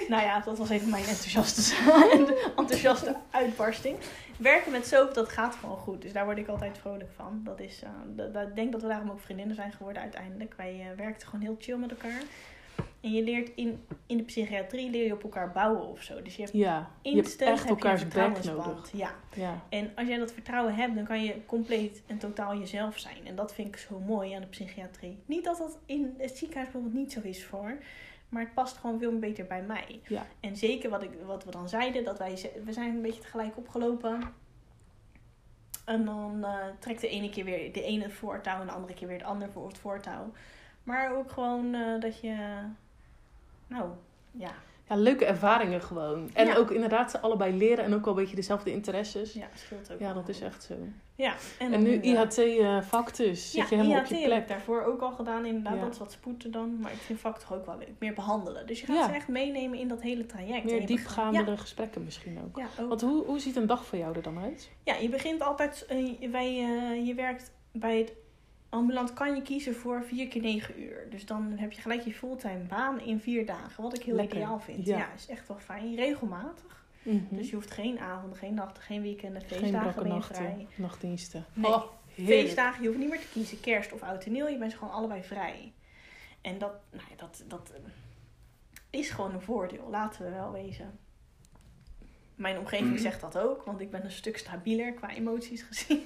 Nou 0.08 0.24
ja, 0.24 0.40
dat 0.40 0.58
was 0.58 0.70
even 0.70 0.90
mijn 0.90 1.04
enthousiaste, 1.06 1.76
enthousiaste 2.58 3.16
uitbarsting. 3.32 3.98
Werken 4.38 4.72
met 4.72 4.88
soap, 4.88 5.14
dat 5.14 5.30
gaat 5.30 5.56
gewoon 5.56 5.78
goed. 5.78 6.02
Dus 6.02 6.14
daar 6.14 6.26
word 6.26 6.38
ik 6.38 6.48
altijd 6.48 6.78
vrolijk 6.78 7.10
van. 7.16 7.42
Dat 7.44 7.60
is, 7.60 7.82
eh, 7.84 7.90
dat- 8.06 8.34
dat- 8.34 8.48
ik 8.48 8.56
denk 8.56 8.72
dat 8.72 8.82
we 8.82 8.88
daarom 8.88 9.10
ook 9.10 9.20
vriendinnen 9.20 9.56
zijn 9.56 9.72
geworden 9.72 10.02
uiteindelijk. 10.02 10.54
Wij 10.58 10.80
eh 10.92 10.98
werkten 10.98 11.28
gewoon 11.28 11.46
heel 11.46 11.56
chill 11.60 11.78
met 11.78 11.90
elkaar. 11.92 12.22
En 13.02 13.12
je 13.12 13.24
leert 13.24 13.52
in, 13.56 13.86
in 14.06 14.18
de 14.18 14.24
psychiatrie 14.24 14.90
leer 14.90 15.06
je 15.06 15.14
op 15.14 15.24
elkaar 15.24 15.52
bouwen 15.52 15.88
of 15.88 16.02
zo. 16.02 16.22
Dus 16.22 16.36
je 16.36 16.42
hebt 16.42 16.54
Ja, 16.54 16.92
instant 17.02 17.52
echt 17.52 17.68
bek 17.68 17.98
vertrouwensband. 17.98 18.66
nodig. 18.66 18.92
Ja. 18.92 19.12
Ja. 19.36 19.62
En 19.70 19.92
als 19.96 20.08
jij 20.08 20.18
dat 20.18 20.32
vertrouwen 20.32 20.76
hebt, 20.76 20.96
dan 20.96 21.04
kan 21.06 21.24
je 21.24 21.46
compleet 21.46 22.02
en 22.08 22.18
totaal 22.18 22.58
jezelf 22.58 22.98
zijn. 23.00 23.28
En 23.28 23.36
dat 23.36 23.54
vind 23.54 23.68
ik 23.68 23.78
zo 23.78 24.00
mooi 24.00 24.34
aan 24.34 24.42
de 24.42 24.48
psychiatrie. 24.48 25.18
Niet 25.26 25.44
dat 25.44 25.58
dat 25.58 25.78
in 25.86 26.16
het 26.18 26.38
ziekenhuis 26.38 26.72
bijvoorbeeld 26.72 27.02
niet 27.04 27.12
zo 27.12 27.20
is 27.24 27.46
voor. 27.46 27.78
Maar 28.30 28.42
het 28.42 28.54
past 28.54 28.78
gewoon 28.78 29.00
veel 29.00 29.20
beter 29.20 29.46
bij 29.46 29.62
mij. 29.62 30.02
Ja. 30.08 30.26
En 30.40 30.56
zeker 30.58 30.90
wat, 30.90 31.04
ik, 31.04 31.10
wat 31.26 31.44
we 31.44 31.52
dan 31.52 31.70
zeiden, 31.70 32.04
dat 32.04 32.18
wij 32.18 32.52
we 32.66 32.74
zijn 32.74 32.96
een 32.96 33.02
beetje 33.02 33.22
tegelijk 33.22 33.58
opgelopen. 33.58 34.20
En 35.86 36.06
dan 36.06 36.44
eh, 36.44 36.66
trekt 36.80 37.02
de 37.02 37.08
ene 37.10 37.30
keer 37.30 37.44
weer 37.44 37.74
de 37.74 37.84
ene 37.84 38.04
het 38.04 38.14
voortouw 38.14 38.60
en 38.62 38.66
de 38.68 38.74
andere 38.74 38.94
keer 38.94 39.08
weer 39.08 39.18
de 39.18 39.24
andere 39.24 39.52
voor 39.52 39.68
het 39.68 39.78
voortouw. 39.78 40.32
Maar 40.84 41.18
ook 41.18 41.32
gewoon 41.32 41.74
eh, 41.74 42.00
dat 42.02 42.20
je, 42.20 42.36
nou 43.68 43.90
ja, 44.32 44.52
ja, 44.90 44.96
leuke 44.96 45.26
ervaringen 45.26 45.82
gewoon. 45.82 46.30
En 46.34 46.48
Ja. 46.48 46.56
ook 46.56 46.72
inderdaad 46.72 47.12
ze 47.12 47.20
allebei 47.20 47.58
leren 47.58 47.84
en 47.86 47.94
ook 47.94 48.06
wel 48.06 48.14
een 48.14 48.20
beetje 48.20 48.36
dezelfde 48.36 48.72
interesses. 48.72 49.34
ja, 49.34 49.48
scheelt 49.56 49.92
ook. 49.94 50.00
Ja, 50.00 50.14
dat 50.14 50.30
is 50.30 50.42
echt 50.42 50.64
zo. 50.64 50.74
Ja, 51.16 51.34
En, 51.60 51.72
dan 51.72 51.84
nu 51.84 51.96
eh, 51.98 52.04
IHT-vak 52.12 53.16
dus. 53.16 53.52
Zit 53.52 53.70
je 53.70 53.76
helemaal 53.76 53.98
IHT 53.98 54.04
op 54.04 54.10
je 54.10 54.16
heb 54.16 54.24
ik 54.24 54.30
plek. 54.34 54.48
daarvoor 54.48 54.84
ook 54.84 55.02
al 55.02 55.12
gedaan. 55.12 55.46
Inderdaad, 55.46 55.76
Ja. 55.76 55.82
dat 55.82 55.92
is 55.94 55.98
wat 56.00 56.12
spoeten 56.12 56.52
dan. 56.52 56.80
Maar 56.80 56.92
ik 56.92 56.98
vind 56.98 57.20
vak 57.20 57.38
toch 57.40 57.54
ook 57.54 57.66
wel 57.66 57.78
leuk. 57.78 57.92
Meer 58.00 58.14
behandelen. 58.14 58.68
Dus 58.68 58.80
je 58.80 58.86
gaat 58.86 58.96
Ja. 58.96 59.06
ze 59.08 59.12
echt 59.14 59.28
meenemen 59.28 59.80
in 59.80 59.88
dat 59.88 60.02
hele 60.02 60.26
traject. 60.26 60.70
En 60.72 60.78
Meer 60.78 60.86
diepgaandere 60.88 61.58
gesprekken 61.58 62.04
misschien 62.04 62.40
ook. 62.46 62.58
Ja, 62.58 62.68
ja, 62.78 62.82
ook. 62.84 62.90
Want 62.90 63.02
hoe, 63.02 63.26
hoe 63.26 63.40
ziet 63.40 63.56
een 63.56 63.68
dag 63.68 63.86
voor 63.86 63.98
jou 63.98 64.16
er 64.16 64.22
dan 64.22 64.40
uit? 64.40 64.70
ja, 64.84 64.96
je 64.96 65.10
begint 65.10 65.42
altijd... 65.42 65.86
eh, 65.86 66.30
wij, 66.32 66.48
eh, 66.48 67.06
je 67.08 67.14
werkt 67.16 67.52
bij 67.72 67.98
het 67.98 68.14
ambulant 68.70 69.14
kan 69.14 69.36
je 69.36 69.42
kiezen 69.42 69.76
voor 69.76 70.04
4 70.04 70.28
keer 70.28 70.42
9 70.42 70.82
uur. 70.82 71.08
Dus 71.10 71.26
dan 71.26 71.54
heb 71.58 71.72
je 71.72 71.82
gelijk 71.82 72.02
je 72.02 72.14
fulltime 72.14 72.64
baan 72.68 73.00
in 73.00 73.20
vier 73.20 73.46
dagen. 73.46 73.84
Wat 73.84 73.96
ik 73.96 74.04
heel 74.04 74.16
Lekker. 74.16 74.38
ideaal 74.38 74.60
vind. 74.60 74.86
Ja. 74.86 74.98
Ja. 74.98 75.14
is 75.16 75.28
echt 75.28 75.48
wel 75.48 75.58
fijn. 75.58 75.96
Regelmatig. 75.96 76.86
Dus 77.30 77.50
je 77.50 77.56
hoeft 77.56 77.72
geen 77.72 78.00
avonden, 78.00 78.38
geen 78.38 78.54
nachten, 78.54 78.84
geen 78.84 79.02
weekenden, 79.02 79.42
feestdagen 79.42 79.96
ben 79.96 80.04
je 80.04 80.14
nachten, 80.14 80.36
vrij. 80.36 80.68
nachtdiensten. 80.76 81.46
Nee. 81.54 81.72
Oh. 81.72 81.84
Feestdagen, 82.08 82.82
je 82.82 82.88
hoeft 82.88 83.00
niet 83.00 83.10
meer 83.10 83.20
te 83.20 83.28
kiezen. 83.34 83.60
Kerst 83.60 83.94
of 83.94 84.02
oud 84.02 84.26
en 84.26 84.32
nieuw, 84.32 84.48
je 84.48 84.58
bent 84.58 84.74
gewoon 84.74 84.94
allebei 84.94 85.24
vrij. 85.24 85.74
En 86.42 86.58
dat, 86.58 86.74
nou 86.92 87.04
ja, 87.10 87.16
dat, 87.16 87.44
dat 87.48 87.74
is 88.90 89.10
gewoon 89.10 89.34
een 89.34 89.42
voordeel, 89.42 89.88
laten 89.90 90.24
we 90.24 90.30
wel 90.32 90.52
wezen. 90.52 91.00
Mijn 92.38 92.58
omgeving 92.58 93.00
zegt 93.00 93.22
dat 93.22 93.38
ook, 93.38 93.64
want 93.64 93.82
ik 93.82 93.90
ben 93.90 94.04
een 94.04 94.12
stuk 94.12 94.38
stabieler 94.38 94.94
qua 94.94 95.10
emoties 95.10 95.62
gezien. 95.62 96.02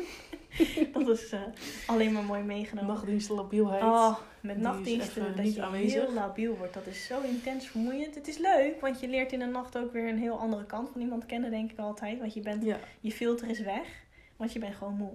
dat 0.94 1.08
is 1.08 1.30
eh, 1.32 1.42
alleen 1.88 2.12
maar 2.12 2.24
mooi 2.24 2.44
meegenomen. 2.44 2.94
Nachtdiensten, 2.94 3.36
labielheid. 3.36 3.84
Oh, 3.84 4.18
met 4.40 4.58
nachtdiensten, 4.58 5.36
dat 5.36 5.44
niet 5.44 5.56
je 5.56 5.62
aanwezig. 5.62 6.02
heel 6.02 6.14
labiel 6.14 6.58
wordt. 6.58 6.74
Dat 6.74 6.86
is 6.88 7.06
zo 7.06 7.22
intens 7.22 7.68
vermoeiend. 7.68 8.16
Het 8.16 8.28
is 8.28 8.38
leuk, 8.38 8.82
want 8.82 9.00
je 9.00 9.08
leert 9.08 9.32
in 9.32 9.40
de 9.40 9.46
nacht 9.46 9.78
ook 9.78 9.94
weer 9.94 10.08
een 10.08 10.18
heel 10.18 10.40
andere 10.40 10.66
kant 10.66 10.90
van 10.92 11.02
iemand 11.02 11.26
kennen, 11.26 11.52
denk 11.52 11.72
ik 11.72 11.80
altijd. 11.80 12.20
Want 12.20 12.34
je, 12.34 12.42
bent, 12.42 12.64
Ja. 12.64 12.78
je 13.00 13.12
filter 13.12 13.50
is 13.50 13.60
weg, 13.60 13.88
want 14.36 14.54
je 14.54 14.60
bent 14.60 14.76
gewoon 14.76 14.96
moe. 14.96 15.14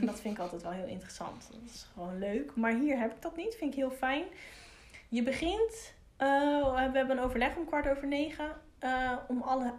En 0.00 0.06
dat 0.06 0.20
vind 0.20 0.34
ik 0.34 0.40
altijd 0.40 0.62
wel 0.62 0.72
heel 0.72 0.86
interessant. 0.86 1.48
Dat 1.50 1.60
is 1.74 1.88
gewoon 1.92 2.18
leuk. 2.18 2.54
Maar 2.54 2.72
hier 2.72 2.98
heb 2.98 3.10
ik 3.14 3.22
dat 3.22 3.36
niet. 3.36 3.54
Vind 3.54 3.70
ik 3.70 3.76
heel 3.78 3.90
fijn. 3.90 4.24
Je 5.08 5.22
begint, 5.22 5.94
eh, 6.16 6.28
we 6.74 6.80
hebben 6.98 7.10
een 7.18 7.24
overleg 7.24 7.56
om 7.56 7.66
kwart 7.66 7.88
over 7.88 8.06
negen, 8.06 8.50
eh, 8.78 9.12
om 9.28 9.42
alle 9.42 9.72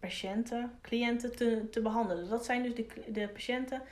ACT-patiënten, 0.00 0.70
cliënten 0.80 1.36
te, 1.36 1.68
te 1.70 1.80
behandelen. 1.82 2.28
Dat 2.28 2.44
zijn 2.44 2.62
dus 2.62 2.74
de, 2.74 2.86
de 3.12 3.28
patiënten, 3.28 3.82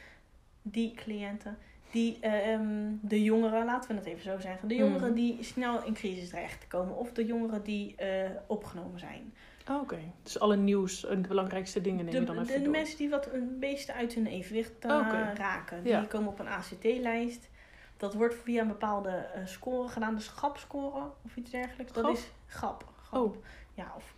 die 0.63 0.95
cliënten, 0.95 1.59
die 1.91 2.19
eh, 2.21 2.53
ehm, 2.53 2.93
de 3.01 3.23
jongeren, 3.23 3.65
laten 3.65 3.91
we 3.91 3.97
het 3.97 4.07
even 4.07 4.23
zo 4.23 4.39
zeggen, 4.39 4.69
de 4.69 4.75
jongeren 4.75 5.07
Mhm. 5.09 5.15
die 5.15 5.43
snel 5.45 5.85
in 5.85 5.95
crisis 5.95 6.29
terechtkomen 6.29 6.97
of 6.97 7.13
de 7.13 7.25
jongeren 7.27 7.63
die 7.63 7.97
eh, 7.97 8.31
opgenomen 8.47 8.99
zijn. 8.99 9.35
Oh, 9.71 9.81
Oké, 9.81 9.99
dus 10.23 10.41
alle 10.41 10.57
nieuws 10.57 11.07
en 11.07 11.23
de 11.23 11.29
belangrijkste 11.29 11.81
dingen 11.81 12.05
neem 12.05 12.15
De, 12.15 12.21
je 12.21 12.27
dan 12.27 12.35
de, 12.37 12.41
even 12.43 12.55
de 12.55 12.63
door. 12.63 12.73
mensen 12.73 12.97
die 12.99 13.11
wat 13.11 13.33
een 13.33 13.57
beetje 13.59 13.93
uit 13.95 14.15
hun 14.15 14.27
evenwicht 14.27 14.85
Oké. 14.85 15.33
raken, 15.37 15.81
Ja. 15.85 15.99
die 15.99 16.09
komen 16.09 16.29
op 16.29 16.39
een 16.39 16.49
ACT-lijst. 16.49 17.49
Dat 17.97 18.15
wordt 18.15 18.35
via 18.35 18.61
een 18.63 18.69
bepaalde 18.69 19.27
score 19.45 19.89
gedaan, 19.89 20.15
de 20.15 20.21
schap-score 20.21 21.11
of 21.25 21.37
iets 21.37 21.51
dergelijks. 21.51 21.93
Dat 21.93 22.05
Gap? 22.05 22.15
is 22.15 22.31
GAP. 22.47 22.90
Oh. 23.13 23.37
Ja, 23.75 23.93
of, 23.97 24.15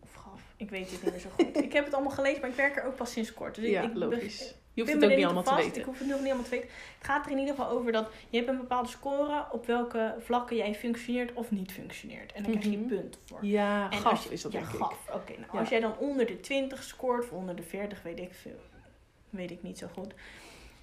of 0.00 0.14
GAF. 0.14 0.40
Ik 0.56 0.70
weet 0.70 0.90
het 0.90 1.02
niet 1.02 1.10
meer 1.12 1.20
zo 1.20 1.28
goed. 1.34 1.56
ik 1.62 1.72
heb 1.72 1.84
het 1.84 1.94
allemaal 1.94 2.12
gelezen, 2.12 2.40
maar 2.40 2.50
ik 2.50 2.56
werk 2.56 2.76
er 2.76 2.84
ook 2.84 2.96
pas 2.96 3.12
sinds 3.12 3.34
kort. 3.34 3.54
Dus 3.54 3.64
ik- 3.64 3.70
ja, 3.70 3.82
ik, 3.82 3.94
logisch. 3.94 4.54
Je 4.74 4.80
hoeft 4.82 4.94
ik 4.94 5.00
het 5.00 5.10
ook 5.10 5.16
niet 5.16 5.24
allemaal 5.26 5.42
te 5.42 5.54
weten. 5.54 5.80
Ik 5.80 5.84
hoef 5.86 5.98
het 5.98 6.06
nog 6.08 6.16
niet 6.18 6.26
allemaal 6.26 6.44
te 6.44 6.50
weten. 6.50 6.68
Het 6.98 7.06
gaat 7.06 7.24
er 7.26 7.32
in 7.32 7.38
ieder 7.38 7.54
geval 7.54 7.70
over 7.70 7.92
dat 7.92 8.08
je 8.30 8.36
hebt 8.36 8.48
een 8.48 8.56
bepaalde 8.58 8.88
score 8.88 9.46
op 9.52 9.66
welke 9.66 10.14
vlakken 10.18 10.56
jij 10.56 10.74
functioneert 10.74 11.32
of 11.32 11.50
niet 11.50 11.72
functioneert. 11.72 12.32
En 12.32 12.42
daar 12.42 12.52
krijg 12.52 12.64
je 12.70 12.78
Mhm. 12.78 12.88
punten 12.88 13.20
voor. 13.24 13.44
Ja, 13.44 13.90
En 13.90 13.98
gaf 13.98 14.24
je- 14.24 14.30
is 14.32 14.42
dat 14.42 14.52
ja, 14.52 14.60
denk 14.60 14.72
ik. 14.72 14.80
Oké, 15.14 15.32
nou 15.32 15.52
Ja. 15.52 15.58
als 15.58 15.68
jij 15.68 15.80
dan 15.80 15.96
onder 15.98 16.26
de 16.26 16.40
20 16.40 16.82
scoort 16.82 17.24
of 17.24 17.30
onder 17.32 17.56
de 17.56 17.62
40, 17.62 18.02
weet 18.02 18.18
ik 18.18 18.34
veel, 18.34 18.60
weet 19.30 19.50
ik 19.50 19.62
niet 19.62 19.78
zo 19.78 19.86
goed. 19.94 20.14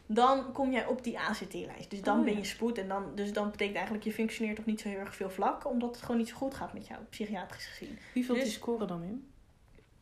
Dan 0.10 0.52
kom 0.52 0.72
jij 0.72 0.86
op 0.86 1.04
die 1.04 1.20
ACT-lijst. 1.20 1.90
Dus 1.90 2.02
dan 2.02 2.18
Oh, 2.20 2.24
ben 2.24 2.34
ja. 2.34 2.40
je 2.40 2.46
spoed. 2.46 2.78
En 2.78 2.88
dan, 2.88 3.04
dus 3.16 3.34
dan 3.34 3.50
betekent 3.52 3.76
eigenlijk 3.76 4.06
je 4.06 4.12
functioneert 4.14 4.60
op 4.60 4.66
niet 4.66 4.82
zo 4.82 4.88
heel 4.90 5.00
erg 5.00 5.16
veel 5.16 5.30
vlakken. 5.30 5.70
Omdat 5.70 5.90
het 5.96 6.02
gewoon 6.02 6.18
niet 6.18 6.30
zo 6.30 6.36
goed 6.36 6.54
gaat 6.54 6.74
met 6.74 6.88
jou, 6.88 7.00
psychiatrisch 7.10 7.66
gezien. 7.66 7.98
Wie 8.14 8.26
vult 8.26 8.38
die 8.38 8.46
Dus- 8.48 8.56
score 8.56 8.86
dan 8.86 9.04
in? 9.04 9.28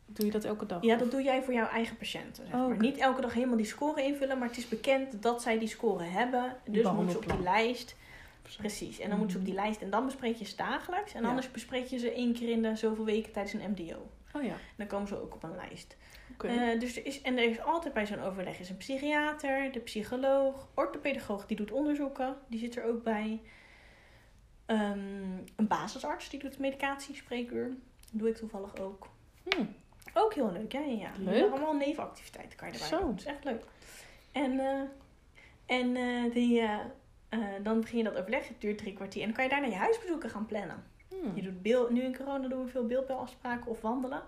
Doe 0.06 0.26
je 0.26 0.32
dat 0.32 0.44
elke 0.44 0.66
dag? 0.66 0.82
Ja, 0.82 0.96
dat 0.96 1.10
doe 1.10 1.22
jij 1.22 1.42
voor 1.42 1.52
jouw 1.54 1.66
eigen 1.68 1.96
patiënten. 1.96 2.46
Zeg 2.46 2.54
Oh, 2.60 2.68
maar. 2.68 2.78
Niet 2.78 2.96
elke 2.96 3.20
dag 3.20 3.32
helemaal 3.34 3.56
die 3.56 3.66
score 3.66 4.02
invullen, 4.02 4.38
maar 4.38 4.48
het 4.48 4.56
is 4.56 4.68
bekend 4.68 5.22
dat 5.22 5.42
zij 5.42 5.58
die 5.58 5.68
score 5.68 6.04
hebben. 6.04 6.56
Dus 6.64 6.90
moeten 6.90 7.10
ze 7.12 7.18
op 7.18 7.28
die 7.28 7.42
lijst. 7.42 7.96
Precies. 8.58 8.98
En 8.98 9.08
dan 9.08 9.18
moeten 9.18 9.36
ze 9.36 9.42
op 9.42 9.48
die 9.48 9.54
lijst. 9.62 9.80
En 9.82 9.90
dan 9.90 10.04
bespreek 10.04 10.36
je 10.36 10.44
ze 10.44 10.56
dagelijks. 10.56 11.14
En 11.14 11.22
Ja. 11.22 11.28
anders 11.28 11.50
bespreek 11.50 11.86
je 11.86 11.98
ze 11.98 12.12
één 12.12 12.32
keer 12.34 12.48
in 12.48 12.62
de 12.62 12.76
zoveel 12.76 13.04
weken 13.04 13.32
tijdens 13.32 13.54
een 13.54 13.70
MDO. 13.70 14.10
Oh 14.32 14.42
ja, 14.42 14.54
Dan 14.76 14.86
komen 14.86 15.08
ze 15.08 15.22
ook 15.22 15.34
op 15.34 15.42
een 15.42 15.56
lijst. 15.56 15.96
Eh, 16.44 16.80
dus 16.80 16.96
er 16.96 17.06
is, 17.06 17.22
en 17.22 17.38
er 17.38 17.50
is 17.50 17.60
altijd 17.60 17.94
bij 17.94 18.06
zo'n 18.06 18.20
overleg 18.20 18.58
is 18.58 18.70
een 18.70 18.76
psychiater, 18.76 19.72
de 19.72 19.80
psycholoog, 19.80 20.68
orthopedagoog 20.74 21.46
die 21.46 21.56
doet 21.56 21.72
onderzoeken, 21.72 22.36
die 22.48 22.58
zit 22.58 22.76
er 22.76 22.84
ook 22.84 23.02
bij. 23.02 23.40
Ehm, 24.66 25.38
een 25.56 25.66
basisarts 25.68 26.28
die 26.28 26.40
doet 26.40 26.58
medicatiespreekuur. 26.58 27.68
Dat 27.68 28.20
doe 28.20 28.28
ik 28.28 28.36
toevallig 28.36 28.76
ook. 28.76 29.08
Hm. 29.42 29.64
Ook 30.14 30.34
heel 30.34 30.52
leuk, 30.52 30.72
ja, 30.72 30.80
ja, 30.80 30.98
ja. 30.98 31.10
Leuk. 31.18 31.50
Allemaal 31.50 31.76
nevenactiviteiten 31.76 32.58
kan 32.58 32.68
je 32.68 32.74
erbij 32.74 32.88
Zo. 32.88 32.98
doen. 32.98 33.10
Dat 33.10 33.18
is 33.18 33.24
echt 33.24 33.44
leuk. 33.44 33.64
En, 34.32 34.58
eh, 34.58 34.82
en 35.66 35.96
eh, 35.96 36.32
die, 36.32 36.68
dan 37.62 37.80
begin 37.80 37.98
je 37.98 38.04
dat 38.04 38.16
overleg, 38.16 38.48
het 38.48 38.60
duurt 38.60 38.78
drie 38.78 38.92
kwartier. 38.92 39.20
En 39.20 39.26
dan 39.26 39.36
kan 39.36 39.44
je 39.44 39.50
daarna 39.50 39.66
je 39.66 39.74
huisbezoeken 39.74 40.30
gaan 40.30 40.46
plannen. 40.46 40.84
Hm. 41.08 41.36
Je 41.36 41.42
doet 41.42 41.62
beeld, 41.62 41.90
nu 41.90 42.02
in 42.02 42.16
corona 42.16 42.48
doen 42.48 42.64
we 42.64 42.70
veel 42.70 42.86
beeldbelafspraken 42.86 43.70
of 43.70 43.80
wandelen. 43.80 44.22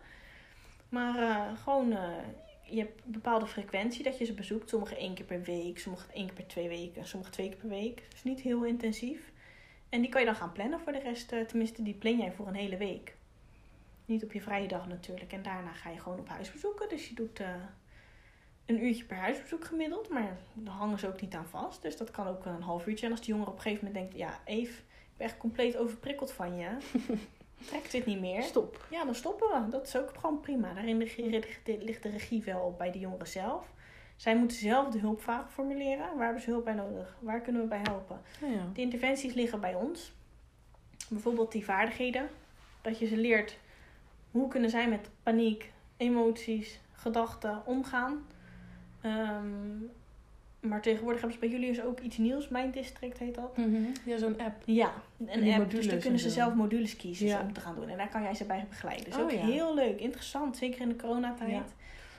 Maar 0.88 1.18
eh, 1.18 1.58
gewoon, 1.62 1.92
eh, 1.92 2.16
je 2.62 2.78
hebt 2.78 3.04
een 3.04 3.12
bepaalde 3.12 3.46
frequentie 3.46 4.04
dat 4.04 4.18
je 4.18 4.24
ze 4.24 4.32
bezoekt. 4.32 4.68
Sommige 4.68 4.96
één 4.96 5.14
keer 5.14 5.24
per 5.24 5.42
week, 5.42 5.78
sommige 5.78 6.12
één 6.12 6.26
keer 6.26 6.34
per 6.34 6.46
twee 6.46 6.68
weken, 6.68 7.06
sommige 7.06 7.32
twee 7.32 7.48
keer 7.48 7.58
per 7.58 7.68
week. 7.68 8.02
Dus 8.10 8.24
niet 8.24 8.40
heel 8.40 8.64
intensief. 8.64 9.32
En 9.88 10.00
die 10.00 10.10
kan 10.10 10.20
je 10.20 10.26
dan 10.26 10.36
gaan 10.36 10.52
plannen 10.52 10.80
voor 10.80 10.92
de 10.92 10.98
rest. 10.98 11.32
eh, 11.32 11.40
tenminste, 11.40 11.82
die 11.82 11.94
plan 11.94 12.18
jij 12.18 12.32
voor 12.32 12.46
een 12.46 12.54
hele 12.54 12.76
week. 12.76 13.16
Niet 14.04 14.24
op 14.24 14.32
je 14.32 14.40
vrije 14.40 14.68
dag 14.68 14.88
natuurlijk. 14.88 15.32
En 15.32 15.42
daarna 15.42 15.72
ga 15.72 15.90
je 15.90 16.00
gewoon 16.00 16.18
op 16.18 16.28
huisbezoeken. 16.28 16.88
Dus 16.88 17.08
je 17.08 17.14
doet 17.14 17.40
een 18.66 18.84
uurtje 18.84 19.04
per 19.04 19.16
huisbezoek 19.16 19.64
gemiddeld. 19.64 20.08
Maar 20.08 20.36
daar 20.54 20.74
hangen 20.74 20.98
ze 20.98 21.08
ook 21.08 21.20
niet 21.20 21.34
aan 21.34 21.48
vast. 21.48 21.82
Dus 21.82 21.96
dat 21.96 22.10
kan 22.10 22.26
ook 22.26 22.44
een 22.44 22.62
half 22.62 22.86
uurtje. 22.86 23.06
En 23.06 23.12
als 23.12 23.20
die 23.20 23.30
jongere 23.30 23.50
op 23.50 23.56
een 23.56 23.62
gegeven 23.62 23.86
moment 23.86 24.04
denkt... 24.04 24.18
Ja, 24.18 24.40
Eve, 24.44 24.78
ik 24.78 25.16
ben 25.16 25.26
echt 25.26 25.36
compleet 25.36 25.76
overprikkeld 25.76 26.32
van 26.32 26.56
je. 26.56 26.68
Trekt 27.66 27.92
dit 27.92 28.06
niet 28.06 28.20
meer. 28.20 28.42
Stop. 28.42 28.86
Ja, 28.90 29.04
dan 29.04 29.14
stoppen 29.14 29.48
we. 29.48 29.70
Dat 29.70 29.86
is 29.86 29.96
ook 29.96 30.12
gewoon 30.20 30.40
prima. 30.40 30.72
Daarin 30.74 30.96
ligt 30.96 32.02
de- 32.02 32.08
regie 32.10 32.42
wel 32.42 32.74
bij 32.78 32.90
de 32.90 32.98
jongeren 32.98 33.26
zelf. 33.28 33.66
Zij 34.16 34.36
moeten 34.36 34.56
zelf 34.56 34.88
de 34.88 34.98
hulpvraag 34.98 35.52
formuleren. 35.52 36.16
Waar 36.16 36.24
hebben 36.24 36.42
ze 36.42 36.50
hulp 36.50 36.64
bij 36.64 36.74
nodig? 36.74 37.16
Waar 37.20 37.40
kunnen 37.40 37.62
we 37.62 37.68
bij 37.68 37.80
helpen? 37.82 38.20
Ja. 38.40 38.66
De 38.74 38.80
interventies 38.80 39.34
liggen 39.34 39.60
bij 39.60 39.74
ons. 39.74 40.12
Bijvoorbeeld 41.08 41.52
die 41.52 41.64
vaardigheden. 41.64 42.28
Dat 42.80 42.98
je 42.98 43.06
ze 43.06 43.16
leert 43.16 43.58
hoe 44.30 44.48
kunnen 44.48 44.70
zij 44.70 44.88
met 44.88 45.10
paniek, 45.22 45.72
emoties, 45.96 46.80
gedachten 46.92 47.62
omgaan. 47.66 48.26
Ehm, 49.00 49.46
maar 50.60 50.82
tegenwoordig 50.82 51.20
hebben 51.20 51.38
ze 51.40 51.46
bij 51.48 51.58
jullie 51.58 51.74
dus 51.74 51.82
ook 51.84 52.00
iets 52.00 52.16
nieuws. 52.16 52.48
Mijn 52.48 52.70
district 52.70 53.18
heet 53.18 53.34
dat. 53.34 53.56
Mhm. 53.56 53.82
Ja, 54.04 54.18
zo'n 54.18 54.38
app. 54.40 54.62
Ja, 54.64 54.92
een 55.26 55.52
app. 55.52 55.70
Dus 55.70 55.86
dan 55.88 55.98
kunnen 55.98 56.12
en 56.12 56.18
ze 56.18 56.28
zo. 56.28 56.34
zelf 56.34 56.54
modules 56.54 56.96
kiezen 56.96 57.26
Ja. 57.26 57.40
om 57.40 57.52
te 57.52 57.60
gaan 57.60 57.74
doen. 57.74 57.88
En 57.88 57.96
daar 57.96 58.08
kan 58.08 58.22
jij 58.22 58.34
ze 58.34 58.44
bij 58.44 58.66
begeleiden. 58.68 59.04
Dus 59.04 59.14
Oh, 59.16 59.22
ook 59.22 59.30
ja. 59.30 59.38
heel 59.44 59.74
leuk, 59.74 60.00
interessant. 60.00 60.56
Zeker 60.56 60.80
in 60.80 60.88
de 60.88 60.96
coronatijd. 60.96 61.50
Ja. 61.50 61.64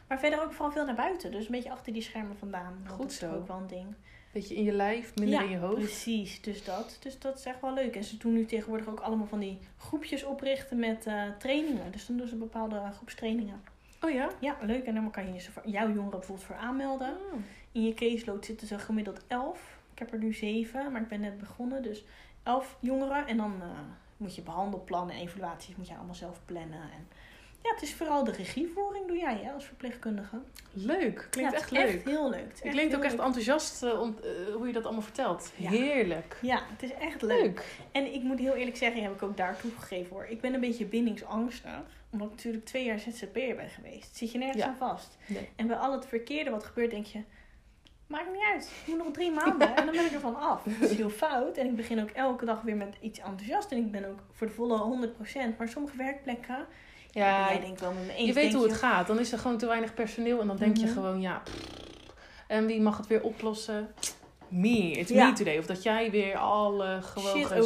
Maar 0.08 0.20
verder 0.20 0.42
ook 0.44 0.52
vooral 0.54 0.72
veel 0.72 0.86
naar 0.86 0.96
buiten. 0.96 1.32
Dus 1.32 1.46
een 1.46 1.52
beetje 1.52 1.72
achter 1.72 1.94
die 1.94 2.02
schermen 2.02 2.38
vandaan. 2.38 2.74
Goed 2.88 2.98
dat 2.98 3.12
is 3.12 3.18
zo. 3.18 3.34
ook 3.36 3.48
wel 3.48 3.58
een 3.58 3.68
ding. 3.68 3.86
Beetje 4.32 4.56
in 4.56 4.64
je 4.64 4.72
lijf, 4.72 5.16
minder 5.16 5.42
in 5.44 5.50
je 5.50 5.58
hoofd. 5.58 5.76
precies. 5.76 6.42
Dus 6.42 6.64
dat. 6.64 6.98
Dus 7.02 7.20
dat 7.20 7.38
is 7.38 7.46
echt 7.46 7.62
wel 7.62 7.74
leuk. 7.74 7.96
En 7.96 8.04
ze 8.04 8.18
doen 8.18 8.34
nu 8.34 8.46
tegenwoordig 8.46 8.88
ook 8.88 9.00
allemaal 9.00 9.28
van 9.28 9.40
die 9.40 9.58
groepjes 9.78 10.24
oprichten 10.24 10.80
met 10.80 11.06
eh, 11.06 11.24
trainingen. 11.40 11.92
Dus 11.92 12.06
dan 12.06 12.18
doen 12.18 12.28
ze 12.28 12.36
bepaalde 12.36 12.82
groepstrainingen. 12.96 13.62
Oh 14.02 14.10
ja? 14.12 14.30
Ja, 14.40 14.58
leuk. 14.62 14.86
En 14.86 14.94
dan 14.96 15.12
kan 15.12 15.34
je 15.34 15.42
voor 15.42 15.62
jouw 15.70 15.88
jongeren 15.94 16.10
bijvoorbeeld 16.20 16.48
voor 16.48 16.56
aanmelden. 16.56 17.10
Oh. 17.10 17.40
In 17.72 17.84
je 17.84 17.94
caseload 17.94 18.46
zitten 18.46 18.68
ze 18.68 18.80
gemiddeld 18.80 19.22
11. 19.28 19.78
Ik 19.94 20.00
heb 20.00 20.12
er 20.14 20.20
nu 20.20 20.34
7, 20.34 20.92
maar 20.92 21.02
ik 21.02 21.08
ben 21.08 21.20
net 21.20 21.38
begonnen. 21.38 21.84
Dus 21.84 22.04
11 22.44 22.78
jongeren. 22.80 23.28
En 23.28 23.38
dan 23.38 23.54
eh, 23.62 23.68
moet 24.18 24.36
je 24.36 24.42
behandelplannen 24.42 25.16
en 25.16 25.22
evaluaties 25.22 25.76
moet 25.76 25.88
je 25.88 25.96
allemaal 25.96 26.16
zelf 26.16 26.40
plannen. 26.46 26.82
En 26.82 27.08
ja, 27.64 27.74
het 27.74 27.82
is 27.82 27.94
vooral 27.94 28.24
de 28.24 28.32
regievoering 28.32 29.08
doe 29.08 29.18
jij 29.18 29.38
hè, 29.44 29.52
als 29.52 29.66
verpleegkundige. 29.66 30.38
Leuk. 30.74 31.28
Klinkt 31.30 31.52
Ja, 31.52 31.58
echt 31.58 31.70
het 31.70 31.80
is 31.80 31.86
leuk. 31.86 31.96
Echt 31.96 32.06
heel 32.06 32.30
leuk. 32.30 32.60
Het 32.62 32.72
klinkt 32.72 32.96
ook 32.96 33.04
echt 33.04 33.20
enthousiast 33.20 33.84
eh, 33.84 34.02
om, 34.02 34.16
eh, 34.24 34.54
hoe 34.56 34.68
je 34.68 34.74
dat 34.74 34.84
allemaal 34.84 35.02
vertelt. 35.02 35.52
Ja. 35.56 35.70
Heerlijk. 35.70 36.38
Ja, 36.42 36.64
het 36.72 36.84
is 36.84 36.94
echt 36.94 37.22
leuk. 37.22 37.42
Leuk. 37.42 37.66
En 37.92 38.14
ik 38.14 38.24
moet 38.24 38.40
heel 38.40 38.54
eerlijk 38.54 38.78
zeggen, 38.78 39.04
heb 39.04 39.14
ik 39.14 39.24
ook 39.24 39.38
daar 39.38 39.58
toegegeven 39.60 40.16
hoor. 40.16 40.26
Ik 40.26 40.42
ben 40.42 40.54
een 40.54 40.60
beetje 40.60 40.86
bindingsangstig. 40.86 41.72
Omdat 42.10 42.28
ik 42.28 42.34
natuurlijk 42.34 42.66
twee 42.66 42.86
jaar 42.86 43.00
ZZP'er 43.00 43.56
ben 43.56 43.70
geweest. 43.70 44.16
Zit 44.16 44.32
je 44.32 44.38
nergens 44.38 44.64
Ja. 44.64 44.70
aan 44.70 44.78
vast. 44.78 45.18
Nee. 45.26 45.50
En 45.56 45.68
bij 45.68 45.78
al 45.78 45.92
het 45.92 46.06
verkeerde 46.06 46.50
wat 46.50 46.64
gebeurt, 46.64 46.92
denk 46.92 47.06
je... 47.06 47.22
Maakt 48.10 48.32
niet 48.34 48.44
uit. 48.54 48.72
Ik 48.86 48.88
moet 48.88 48.98
nog 49.04 49.14
drie 49.14 49.32
maanden 49.42 49.76
en 49.76 49.86
dan 49.86 49.96
ben 49.96 50.06
ik 50.06 50.12
ervan 50.12 50.36
af. 50.36 50.64
Dat 50.80 50.90
is 50.90 50.98
heel 50.98 51.10
fout. 51.10 51.58
En 51.58 51.66
ik 51.66 51.76
begin 51.76 52.02
ook 52.02 52.10
elke 52.10 52.46
dag 52.46 52.62
weer 52.62 52.76
met 52.76 52.96
iets 53.02 53.20
enthousiast. 53.20 53.72
En 53.72 53.78
ik 53.78 53.92
ben 53.92 54.06
ook 54.10 54.20
voor 54.32 54.48
de 54.48 54.54
volle 54.54 55.08
100%. 55.54 55.58
Maar 55.58 55.68
sommige 55.70 55.98
werkplekken... 55.98 56.66
Ja, 57.12 57.48
jij 57.52 57.60
denkt 57.62 57.82
wel 57.82 57.92
met 57.94 58.06
me 58.06 58.14
eens. 58.14 58.28
je 58.28 58.34
weet 58.34 58.54
hoe 58.54 58.64
het 58.64 58.74
gaat. 58.74 59.08
Dan 59.08 59.20
is 59.20 59.32
er 59.32 59.40
gewoon 59.40 59.58
te 59.58 59.66
weinig 59.66 59.94
personeel. 59.94 60.42
En 60.42 60.48
dan 60.48 60.58
denk 60.58 60.78
je 60.78 60.86
Mhm. 60.86 60.94
gewoon, 60.94 61.22
ja... 61.22 61.42
pff. 61.44 61.78
En 62.48 62.66
wie 62.66 62.82
mag 62.82 62.98
het 62.98 63.08
weer 63.08 63.22
oplossen? 63.24 63.94
Me. 64.50 64.92
It's 64.92 65.12
Ja. 65.12 65.28
me 65.30 65.34
today. 65.34 65.58
Of 65.58 65.66
dat 65.66 65.84
jij 65.84 66.12
weer 66.12 66.38
alle 66.38 67.00
gewoon 67.02 67.46
gezeik 67.46 67.62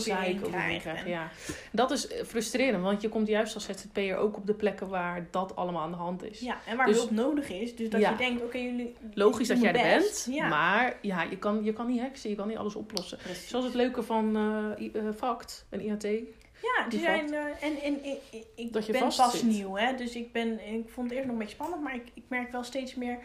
over 0.46 0.58
je 0.58 0.64
heen 0.66 0.82
krijgt. 0.82 1.08
Ja. 1.08 1.30
Dat 1.72 1.92
is 1.92 2.08
eh, 2.08 2.24
frustrerend. 2.26 2.84
Want 2.84 3.02
je 3.02 3.10
komt 3.10 3.28
juist 3.28 3.54
als 3.56 3.66
ZZP'er 3.66 4.18
ook 4.18 4.38
op 4.38 4.46
de 4.48 4.54
plekken 4.54 4.88
waar 4.88 5.28
dat 5.32 5.56
allemaal 5.56 5.82
aan 5.82 5.92
de 5.92 5.98
hand 5.98 6.24
is. 6.24 6.40
Ja, 6.40 6.58
en 6.68 6.78
waar 6.78 6.86
Dus- 6.86 6.98
hulp 6.98 7.12
nodig 7.12 7.50
is. 7.50 7.76
Dus 7.76 7.90
dat 7.90 8.02
Ja. 8.02 8.10
je 8.10 8.16
denkt, 8.18 8.44
oké, 8.44 8.58
jullie... 8.58 8.96
Logisch 9.14 9.48
dat 9.48 9.62
jij 9.62 9.74
er 9.74 10.00
bent. 10.00 10.28
Ja. 10.32 10.48
Maar 10.48 10.98
ja, 11.02 11.22
je 11.24 11.38
kan, 11.38 11.64
je 11.64 11.74
kan 11.74 11.88
niet 11.88 12.02
heksen. 12.02 12.30
Je 12.30 12.36
kan 12.36 12.48
niet 12.48 12.58
alles 12.58 12.76
oplossen. 12.76 13.18
Precies. 13.18 13.50
Zoals 13.50 13.66
het 13.66 13.74
leuke 13.74 14.04
van 14.04 14.36
eh 14.36 14.96
eh, 14.96 15.14
FACT 15.16 15.66
en 15.70 15.82
IAT. 15.82 16.04
Ja, 16.04 16.86
Die 16.90 17.00
zijn, 17.00 17.34
en, 17.34 17.82
en 17.82 18.06
ik, 18.06 18.18
ik- 18.32 18.46
ik 18.56 18.74
Dat 18.74 18.86
je 18.86 18.92
ben 18.92 19.02
pas 19.02 19.32
zit. 19.32 19.44
nieuw, 19.44 19.76
hè, 19.76 19.96
dus 19.96 20.16
ik, 20.16 20.32
ben, 20.32 20.68
ik 20.74 20.90
vond 20.90 21.08
het 21.10 21.16
eerst 21.18 21.24
nog 21.28 21.34
een 21.34 21.38
beetje 21.42 21.54
spannend, 21.56 21.84
maar 21.84 21.96
ik, 21.96 22.04
ik 22.14 22.24
merk 22.28 22.52
wel 22.52 22.64
steeds 22.64 22.96
meer 22.96 23.18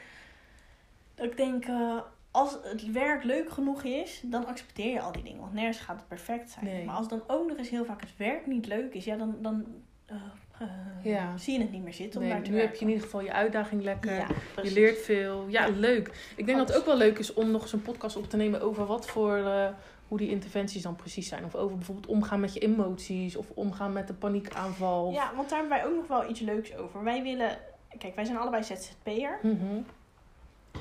dat 1.14 1.26
ik 1.26 1.36
denk, 1.36 1.64
als 2.38 2.56
het 2.62 2.92
werk 2.92 3.22
leuk 3.24 3.50
genoeg 3.50 3.82
is, 3.82 4.20
dan 4.24 4.46
accepteer 4.46 4.92
je 4.92 5.00
al 5.00 5.12
die 5.12 5.22
dingen, 5.22 5.40
want 5.40 5.52
nergens 5.52 5.78
gaat 5.78 5.96
het 5.96 6.08
perfect 6.08 6.50
zijn. 6.50 6.64
Nee. 6.64 6.84
Maar 6.84 6.94
als 6.94 7.08
dan 7.08 7.22
ook 7.26 7.48
nog 7.48 7.56
eens 7.56 7.68
heel 7.68 7.84
vaak 7.84 8.00
het 8.00 8.16
werk 8.16 8.46
niet 8.46 8.66
leuk 8.66 8.94
is, 8.94 9.04
ja, 9.04 9.16
dan, 9.16 9.36
dan 9.40 9.66
eh, 10.06 10.16
eh, 10.58 10.68
Ja. 11.02 11.36
zie 11.36 11.54
je 11.54 11.60
het 11.60 11.70
niet 11.72 11.82
meer 11.82 11.94
zitten 11.94 12.20
om 12.20 12.26
Nee, 12.26 12.34
daar 12.34 12.44
te 12.44 12.50
nu 12.50 12.60
heb 12.60 12.74
je 12.74 12.80
in 12.80 12.88
ieder 12.88 13.02
geval 13.04 13.20
je 13.20 13.32
uitdaging 13.32 13.82
lekker. 13.82 14.12
Ja, 14.14 14.26
Je 14.62 14.72
leert 14.72 14.98
veel. 14.98 15.44
Ja, 15.48 15.66
Ja. 15.66 15.72
leuk. 15.76 16.32
Ik 16.36 16.46
denk 16.46 16.58
dat 16.58 16.68
het 16.68 16.76
ook 16.76 16.84
wel 16.86 16.96
leuk 16.96 17.18
is 17.18 17.32
om 17.34 17.50
nog 17.50 17.62
eens 17.62 17.72
een 17.72 17.82
podcast 17.82 18.16
op 18.16 18.28
te 18.30 18.36
nemen 18.36 18.60
over 18.60 18.86
wat 18.86 19.06
voor, 19.06 19.36
eh, 19.36 19.68
hoe 20.08 20.18
die 20.18 20.30
interventies 20.30 20.82
dan 20.82 20.96
precies 20.96 21.28
zijn. 21.28 21.44
Of 21.44 21.54
over 21.54 21.76
bijvoorbeeld 21.76 22.06
omgaan 22.06 22.40
met 22.40 22.54
je 22.54 22.60
emoties. 22.60 23.36
Of 23.36 23.46
omgaan 23.54 23.92
met 23.92 24.06
de 24.06 24.14
paniekaanval. 24.14 25.10
Ja, 25.12 25.32
want 25.36 25.48
daar 25.48 25.58
hebben 25.58 25.78
wij 25.78 25.86
ook 25.86 25.94
nog 25.96 26.06
wel 26.06 26.30
iets 26.30 26.40
leuks 26.40 26.76
over. 26.76 27.04
Wij 27.04 27.22
willen, 27.22 27.58
kijk, 27.98 28.14
wij 28.14 28.24
zijn 28.24 28.38
allebei 28.38 28.62
ZZP'er. 28.62 29.38
Mhm. 29.42 29.80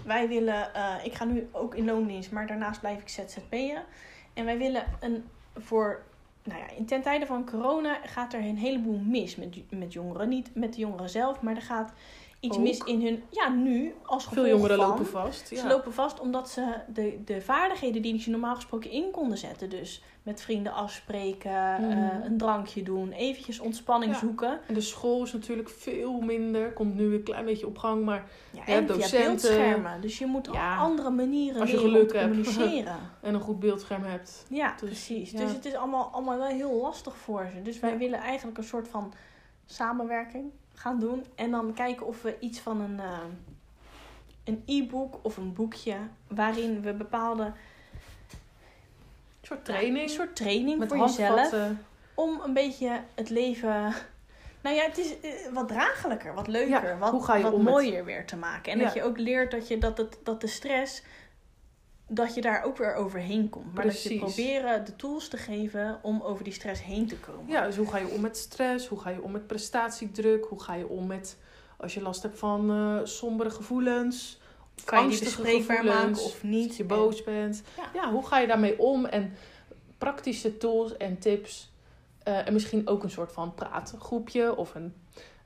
Wij 0.06 0.28
willen, 0.28 0.74
eh, 0.74 0.96
ik 1.04 1.14
ga 1.14 1.24
nu 1.26 1.48
ook 1.52 1.76
in 1.76 1.86
loondienst, 1.86 2.32
maar 2.32 2.48
daarnaast 2.48 2.80
blijf 2.80 3.02
ik 3.02 3.10
ZZP'en. 3.10 3.84
En 4.34 4.46
wij 4.46 4.58
willen 4.58 4.84
een, 5.00 5.24
voor, 5.56 6.04
nou 6.44 6.60
ja, 6.60 6.70
in 6.70 6.86
ten 6.86 7.02
tijde 7.02 7.26
van 7.26 7.46
corona 7.46 8.00
gaat 8.04 8.34
er 8.34 8.40
een 8.40 8.58
heleboel 8.58 9.00
mis 9.00 9.36
met, 9.36 9.72
met 9.72 9.94
jongeren. 9.94 10.30
Niet 10.30 10.56
met 10.56 10.74
de 10.74 10.80
jongeren 10.80 11.10
zelf, 11.10 11.42
maar 11.42 11.56
er 11.56 11.62
gaat 11.62 11.94
iets 12.40 12.58
Ook? 12.58 12.64
mis 12.64 12.78
in 12.80 13.02
hun, 13.06 13.24
ja, 13.30 13.50
nu 13.50 13.94
als 14.04 14.26
gevolg 14.26 14.46
Veel 14.46 14.56
jongeren 14.56 14.78
van- 14.78 14.88
lopen 14.88 15.06
vast. 15.06 15.48
Ze 15.48 15.56
Ja. 15.56 15.68
lopen 15.68 15.94
vast 15.94 16.20
omdat 16.20 16.50
ze 16.50 16.74
de, 16.88 17.20
de 17.26 17.42
vaardigheden 17.42 18.02
die 18.02 18.22
ze 18.22 18.30
normaal 18.30 18.56
gesproken 18.56 18.92
in 18.92 19.12
konden 19.12 19.38
zetten. 19.38 19.70
Dus 19.70 20.04
met 20.24 20.42
vrienden 20.42 20.74
afspreken, 20.74 21.82
Mhm. 21.82 21.92
eh, 21.92 22.26
een 22.26 22.38
drankje 22.38 22.84
doen, 22.84 23.12
eventjes 23.12 23.60
ontspanning 23.60 24.12
Ja. 24.14 24.20
zoeken. 24.20 24.60
En 24.68 24.74
de 24.74 24.82
school 24.82 25.24
is 25.24 25.34
natuurlijk 25.34 25.70
veel 25.70 26.20
minder. 26.20 26.74
Komt 26.74 26.96
nu 26.96 27.14
een 27.14 27.24
klein 27.24 27.46
beetje 27.46 27.68
op 27.68 27.78
gang. 27.78 28.06
Maar 28.06 28.26
Ja, 28.52 28.62
Ja, 28.66 28.74
en 28.74 28.86
docenten. 28.86 29.10
via 29.10 29.26
beeldschermen. 29.28 30.02
Dus 30.02 30.18
je 30.18 30.26
moet 30.26 30.48
op 30.50 30.56
andere 30.80 31.10
manieren 31.10 31.62
Als 31.62 31.72
je 31.72 31.78
geluk 31.78 32.14
hebt. 32.14 32.28
communiceren. 32.30 32.96
en 33.22 33.34
een 33.34 33.42
goed 33.42 33.60
beeldscherm 33.60 34.04
hebt. 34.04 34.46
Ja, 34.50 34.72
Dus, 34.80 34.90
precies. 34.90 35.32
Dus 35.32 35.52
het 35.52 35.66
is 35.66 35.74
allemaal, 35.76 36.10
allemaal 36.12 36.38
wel 36.38 36.48
heel 36.48 36.80
lastig 36.82 37.16
voor 37.18 37.48
ze. 37.56 37.62
Dus 37.62 37.80
wij 37.80 37.98
willen 37.98 38.20
eigenlijk 38.20 38.58
een 38.58 38.64
soort 38.64 38.88
van 38.88 39.14
samenwerking 39.66 40.52
gaan 40.80 41.00
doen. 41.00 41.26
En 41.36 41.52
dan 41.52 41.74
kijken 41.74 42.06
of 42.08 42.22
we 42.22 42.36
iets 42.40 42.60
van 42.60 42.82
een, 42.82 43.00
eh, 43.00 43.20
een 44.44 44.64
e-book 44.66 45.20
of 45.22 45.38
een 45.38 45.54
boekje... 45.54 45.96
waarin 46.28 46.82
we 46.82 46.94
bepaalde... 46.94 47.44
Een 47.44 47.54
soort 49.42 49.66
training. 49.66 50.04
Een 50.04 50.10
soort 50.16 50.36
training 50.36 50.80
met 50.80 50.88
voor 50.88 50.98
jezelf. 50.98 51.56
Om 52.14 52.42
een 52.44 52.54
beetje 52.54 53.02
het 53.16 53.30
leven... 53.30 53.94
Nou 54.62 54.76
ja, 54.76 54.84
het 54.84 54.98
is 54.98 55.20
eh, 55.20 55.32
wat 55.54 55.68
draaglijker, 55.68 56.34
wat 56.34 56.48
leuker, 56.48 56.70
Ja, 56.90 56.98
wat, 56.98 57.26
wat 57.28 57.42
met- 57.42 57.62
mooier 57.62 58.06
weer 58.06 58.26
te 58.26 58.36
maken. 58.36 58.72
En 58.72 58.78
Ja. 58.78 58.84
dat 58.84 58.94
je 58.94 59.04
ook 59.04 59.18
leert 59.18 59.52
dat, 59.52 59.68
je, 59.68 59.78
dat, 59.78 59.98
het, 59.98 60.18
dat 60.24 60.42
de 60.42 60.48
stress, 60.48 61.04
dat 62.08 62.36
je 62.36 62.42
daar 62.42 62.64
ook 62.64 62.78
weer 62.78 62.94
overheen 62.96 63.50
komt. 63.50 63.74
Maar 63.74 63.84
dat 63.86 64.04
je 64.04 64.18
proberen 64.18 64.86
de 64.86 64.96
tools 64.96 65.28
te 65.28 65.38
geven 65.38 66.00
om 66.02 66.22
over 66.22 66.44
die 66.44 66.54
stress 66.54 66.84
heen 66.84 67.08
te 67.08 67.16
komen. 67.18 67.48
Ja, 67.48 67.66
dus 67.66 67.76
hoe 67.76 67.88
ga 67.88 67.98
je 67.98 68.08
om 68.08 68.22
met 68.22 68.38
stress? 68.38 68.88
Hoe 68.88 69.00
ga 69.00 69.10
je 69.10 69.22
om 69.22 69.32
met 69.32 69.48
prestatiedruk? 69.48 70.46
Hoe 70.46 70.62
ga 70.62 70.74
je 70.76 70.88
om 70.88 71.08
met 71.08 71.38
Als 71.78 71.94
je 71.94 72.02
last 72.02 72.24
hebt 72.24 72.40
van 72.40 72.70
eh, 72.72 73.00
sombere 73.06 73.50
gevoelens, 73.50 74.40
Kan 74.86 75.04
je 75.04 75.10
die 75.10 75.20
bespreekbaar 75.24 75.84
maken 75.86 76.24
of 76.24 76.44
niet? 76.44 76.68
als 76.68 76.78
je 76.78 76.84
boos 76.84 77.24
bent. 77.24 77.64
Ja. 77.78 77.90
Ja. 77.94 78.12
hoe 78.12 78.26
ga 78.28 78.40
je 78.40 78.48
daarmee 78.48 78.80
om? 78.80 79.06
En 79.06 79.34
praktische 79.98 80.58
tools 80.58 80.98
en 80.98 81.18
tips. 81.20 81.72
eh, 82.24 82.48
en 82.48 82.54
misschien 82.54 82.88
ook 82.88 83.04
een 83.04 83.10
soort 83.10 83.32
van 83.32 83.54
praatgroepje 83.54 84.56
of 84.56 84.76
een 84.76 84.94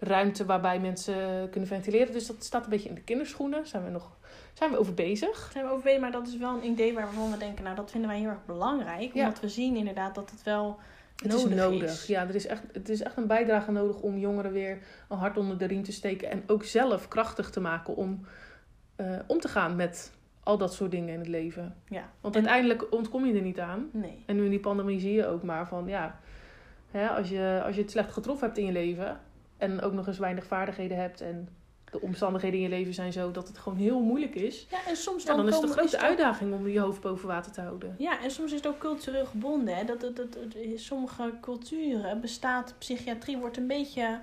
ruimte 0.04 0.46
waarbij 0.46 0.80
mensen 0.80 1.50
kunnen 1.50 1.70
ventileren. 1.70 2.14
Dus 2.14 2.28
dat 2.28 2.44
staat 2.44 2.64
een 2.64 2.70
beetje 2.70 2.90
in 2.90 2.96
de 2.96 3.02
kinderschoenen. 3.02 3.68
Zijn 3.68 3.84
we 3.84 3.90
nog 3.90 4.18
zijn 4.54 4.72
we 4.72 4.78
over 4.78 4.94
bezig? 4.94 5.50
Zijn 5.52 5.66
we 5.66 5.72
overwegen, 5.72 6.02
maar 6.02 6.12
dat 6.12 6.28
is 6.28 6.38
wel 6.38 6.54
een 6.56 6.66
idee 6.66 6.94
waarvan 6.94 7.32
we 7.32 7.38
denken, 7.38 7.64
nou 7.64 7.76
dat 7.76 7.92
vinden 7.92 8.10
wij 8.10 8.20
heel 8.20 8.30
erg 8.30 8.46
belangrijk. 8.46 9.14
Ja. 9.14 9.24
Omdat 9.24 9.40
we 9.40 9.50
zien 9.50 9.76
inderdaad 9.76 10.16
dat 10.16 10.32
het 10.32 10.44
wel 10.44 10.80
Het 11.16 11.32
nodig 11.32 11.50
is 11.50 11.56
nodig. 11.56 11.84
is. 11.92 12.06
Ja, 12.08 12.28
er 12.28 12.36
is 12.36 12.48
echt, 12.48 12.62
het 12.72 12.90
is 12.90 13.02
echt 13.02 13.18
een 13.18 13.28
bijdrage 13.28 13.72
nodig 13.72 14.00
om 14.00 14.18
jongeren 14.18 14.52
weer 14.52 14.78
een 15.10 15.18
hart 15.18 15.38
onder 15.38 15.58
de 15.58 15.66
riem 15.66 15.84
te 15.84 15.92
steken. 15.92 16.30
En 16.32 16.44
ook 16.48 16.64
zelf 16.64 17.08
krachtig 17.08 17.50
te 17.50 17.60
maken 17.60 17.96
om 17.96 18.26
eh, 18.96 19.20
om 19.28 19.40
te 19.40 19.48
gaan 19.48 19.76
met 19.76 20.12
al 20.44 20.58
dat 20.58 20.74
soort 20.74 20.92
dingen 20.92 21.14
in 21.14 21.20
het 21.20 21.28
leven. 21.28 21.76
Ja. 21.88 22.10
Want 22.22 22.36
En- 22.36 22.42
uiteindelijk 22.42 22.94
ontkom 22.94 23.26
je 23.26 23.34
er 23.34 23.42
niet 23.42 23.60
aan. 23.60 23.90
Nee. 23.92 24.24
En 24.26 24.36
nu 24.36 24.44
in 24.44 24.50
die 24.50 24.60
pandemie 24.60 25.00
zie 25.00 25.14
je 25.14 25.28
ook 25.28 25.44
maar 25.44 25.68
van 25.68 25.88
ja, 25.88 26.20
hè, 26.92 27.08
als, 27.08 27.30
je, 27.30 27.62
als 27.66 27.76
je 27.76 27.82
het 27.82 27.92
slecht 27.92 28.12
getroffen 28.12 28.46
hebt 28.48 28.60
in 28.60 28.66
je 28.66 28.72
leven 28.72 29.20
en 29.62 29.82
ook 29.82 29.94
nog 29.94 30.08
eens 30.08 30.18
weinig 30.18 30.46
vaardigheden 30.46 30.98
hebt 30.98 31.22
en 31.22 31.50
de 31.92 32.02
omstandigheden 32.02 32.58
in 32.60 32.64
je 32.64 32.70
leven 32.70 32.94
zijn 32.94 33.14
zo 33.14 33.32
dat 33.32 33.48
het 33.48 33.58
gewoon 33.58 33.78
heel 33.78 34.00
moeilijk 34.00 34.36
is, 34.36 34.68
Ja, 34.70 34.78
en 34.88 34.96
soms 34.96 35.24
ja, 35.24 35.28
dan, 35.28 35.38
dan 35.38 35.48
is 35.48 35.56
het 35.56 35.64
een 35.64 35.70
grote 35.78 36.00
uitdaging 36.00 36.54
om 36.54 36.68
je 36.68 36.80
hoofd 36.80 37.02
boven 37.02 37.28
water 37.28 37.52
te 37.52 37.62
houden. 37.62 37.96
Ja, 37.98 38.22
en 38.22 38.32
soms 38.32 38.52
is 38.52 38.58
het 38.58 38.68
ook 38.68 38.78
cultureel 38.80 39.26
gebonden. 39.26 39.76
Hè? 39.76 39.84
Dat, 39.86 40.02
dat, 40.02 40.16
dat, 40.16 40.34
dat- 40.34 40.54
in 40.56 40.80
sommige 40.80 41.34
culturen 41.42 42.22
bestaat 42.22 42.76
psychiatrie 42.78 43.38
wordt 43.38 43.58
een 43.58 43.68
beetje 43.68 44.20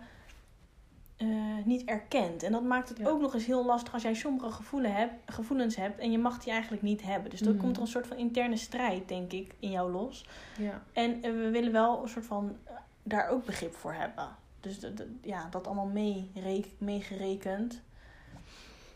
eh, 1.16 1.27
niet 1.64 1.85
erkend. 1.85 2.42
En 2.42 2.53
dat 2.53 2.62
maakt 2.62 2.88
het 2.88 2.98
Ja. 2.98 3.07
ook 3.09 3.20
nog 3.20 3.35
eens 3.35 3.46
heel 3.46 3.64
lastig 3.64 3.92
als 3.92 4.03
jij 4.03 4.14
sommige 4.14 4.51
gevoelen 4.51 4.92
hebt, 4.94 5.12
gevoelens 5.33 5.77
hebt 5.77 5.98
en 5.98 6.11
je 6.11 6.18
mag 6.18 6.38
die 6.38 6.53
eigenlijk 6.53 6.83
niet 6.83 7.03
hebben. 7.03 7.31
Dus 7.31 7.40
dan 7.40 7.53
Mhm. 7.55 7.62
komt 7.62 7.77
er 7.77 7.83
een 7.83 7.88
soort 7.88 8.07
van 8.07 8.16
interne 8.16 8.57
strijd, 8.57 9.09
denk 9.09 9.33
ik, 9.33 9.55
in 9.59 9.70
jou 9.70 9.90
los. 9.92 10.27
Ja. 10.59 10.83
En 10.92 11.22
eh, 11.22 11.31
we 11.33 11.51
willen 11.51 11.72
wel 11.72 12.03
een 12.03 12.09
soort 12.09 12.27
van 12.27 12.57
eh, 12.64 12.72
daar 13.03 13.29
ook 13.29 13.44
begrip 13.44 13.74
voor 13.74 13.92
hebben. 13.92 14.29
Dus 14.61 14.79
ja, 15.23 15.49
dat 15.51 15.66
allemaal 15.66 15.92
meegerekend. 16.79 17.81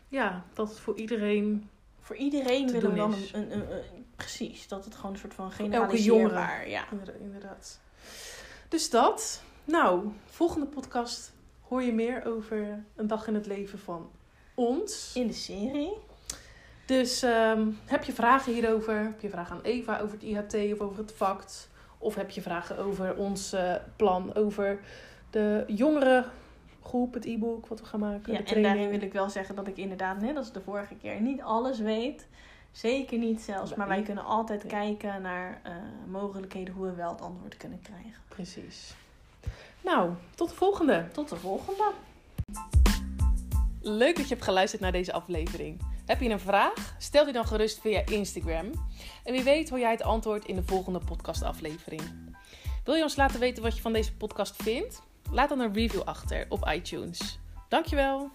ja, 0.07 0.43
dat 0.53 0.69
het 0.69 0.79
voor 0.79 0.97
iedereen 0.97 1.69
Voor 1.99 2.15
iedereen 2.15 2.71
willen 2.71 2.89
we 2.89 2.95
dan 2.95 3.13
een, 3.13 3.27
een, 3.33 3.51
een- 3.51 3.71
een- 3.71 4.05
Precies, 4.15 4.67
dat 4.67 4.85
het 4.85 4.95
gewoon 4.95 5.11
een 5.11 5.19
soort 5.19 5.33
van 5.33 5.45
elke 5.45 5.55
generaliseerbaar... 5.55 6.69
Ja. 6.69 6.83
Inderdaad. 7.19 7.79
Dus 8.67 8.89
dat. 8.89 9.41
Nou, 9.65 10.11
volgende 10.25 10.65
podcast 10.65 11.33
hoor 11.61 11.81
je 11.83 11.93
meer 11.93 12.25
over 12.25 12.83
een 12.95 13.07
dag 13.07 13.27
in 13.27 13.33
het 13.33 13.45
leven 13.45 13.79
van 13.79 14.09
ons. 14.53 15.11
In 15.15 15.27
de 15.27 15.33
serie. 15.33 15.93
Dus 16.85 17.21
ehm, 17.23 17.67
heb 17.85 18.03
je 18.03 18.13
vragen 18.13 18.53
hierover? 18.53 18.95
Heb 19.03 19.21
je 19.21 19.29
vragen 19.29 19.55
aan 19.55 19.61
Eva 19.63 19.99
over 19.99 20.17
het 20.19 20.23
IHT 20.23 20.73
of 20.73 20.79
over 20.79 20.97
het 20.97 21.11
FACT? 21.11 21.69
Of 21.97 22.15
heb 22.15 22.29
je 22.29 22.41
vragen 22.41 22.77
over 22.77 23.15
ons 23.15 23.53
eh, 23.53 23.75
plan 23.95 24.35
over 24.35 24.79
de 25.33 25.63
jongerengroep, 25.67 27.13
het 27.13 27.25
e-book 27.25 27.67
wat 27.67 27.79
we 27.79 27.85
gaan 27.85 27.99
maken? 27.99 28.33
Ja, 28.33 28.39
de 28.39 28.55
en 28.55 28.63
daarin 28.63 28.89
wil 28.89 29.01
ik 29.01 29.13
wel 29.13 29.29
zeggen 29.29 29.55
dat 29.55 29.67
ik 29.67 29.77
inderdaad, 29.77 30.21
net 30.21 30.37
als 30.37 30.51
de 30.51 30.61
vorige 30.61 30.95
keer, 30.95 31.21
niet 31.21 31.41
alles 31.41 31.79
weet. 31.79 32.27
Zeker 32.71 33.17
niet 33.17 33.41
zelfs. 33.41 33.75
Maar 33.75 33.87
wij 33.87 34.01
kunnen 34.01 34.25
altijd 34.25 34.65
kijken 34.67 35.21
naar 35.21 35.59
eh, 35.63 35.73
mogelijkheden 36.07 36.73
hoe 36.73 36.85
we 36.85 36.93
wel 36.93 37.11
het 37.11 37.21
antwoord 37.21 37.57
kunnen 37.57 37.81
krijgen. 37.81 38.21
Precies. 38.27 38.93
Nou, 39.81 40.11
tot 40.35 40.49
de 40.49 40.55
volgende. 40.55 41.07
Tot 41.13 41.29
de 41.29 41.35
volgende. 41.35 41.91
Leuk 43.81 44.15
dat 44.15 44.27
je 44.27 44.33
hebt 44.33 44.45
geluisterd 44.45 44.81
naar 44.81 44.91
deze 44.91 45.13
aflevering. 45.13 45.81
Heb 46.05 46.21
je 46.21 46.29
een 46.29 46.39
vraag? 46.39 46.95
Stel 46.97 47.23
die 47.23 47.33
dan 47.33 47.47
gerust 47.47 47.79
via 47.79 48.01
Instagram. 48.05 48.71
En 49.23 49.33
wie 49.33 49.43
weet 49.43 49.69
hoor 49.69 49.79
jij 49.79 49.91
het 49.91 50.03
antwoord 50.03 50.45
in 50.45 50.55
de 50.55 50.63
volgende 50.63 50.99
podcastaflevering. 50.99 52.01
Wil 52.83 52.95
je 52.95 53.03
ons 53.03 53.15
laten 53.15 53.39
weten 53.39 53.63
wat 53.63 53.75
je 53.75 53.81
van 53.81 53.93
deze 53.93 54.15
podcast 54.15 54.55
vindt? 54.63 55.01
Laat 55.31 55.49
dan 55.49 55.59
een 55.59 55.73
review 55.73 56.01
achter 56.01 56.45
op 56.49 56.69
iTunes. 56.73 57.39
Dankjewel! 57.69 58.31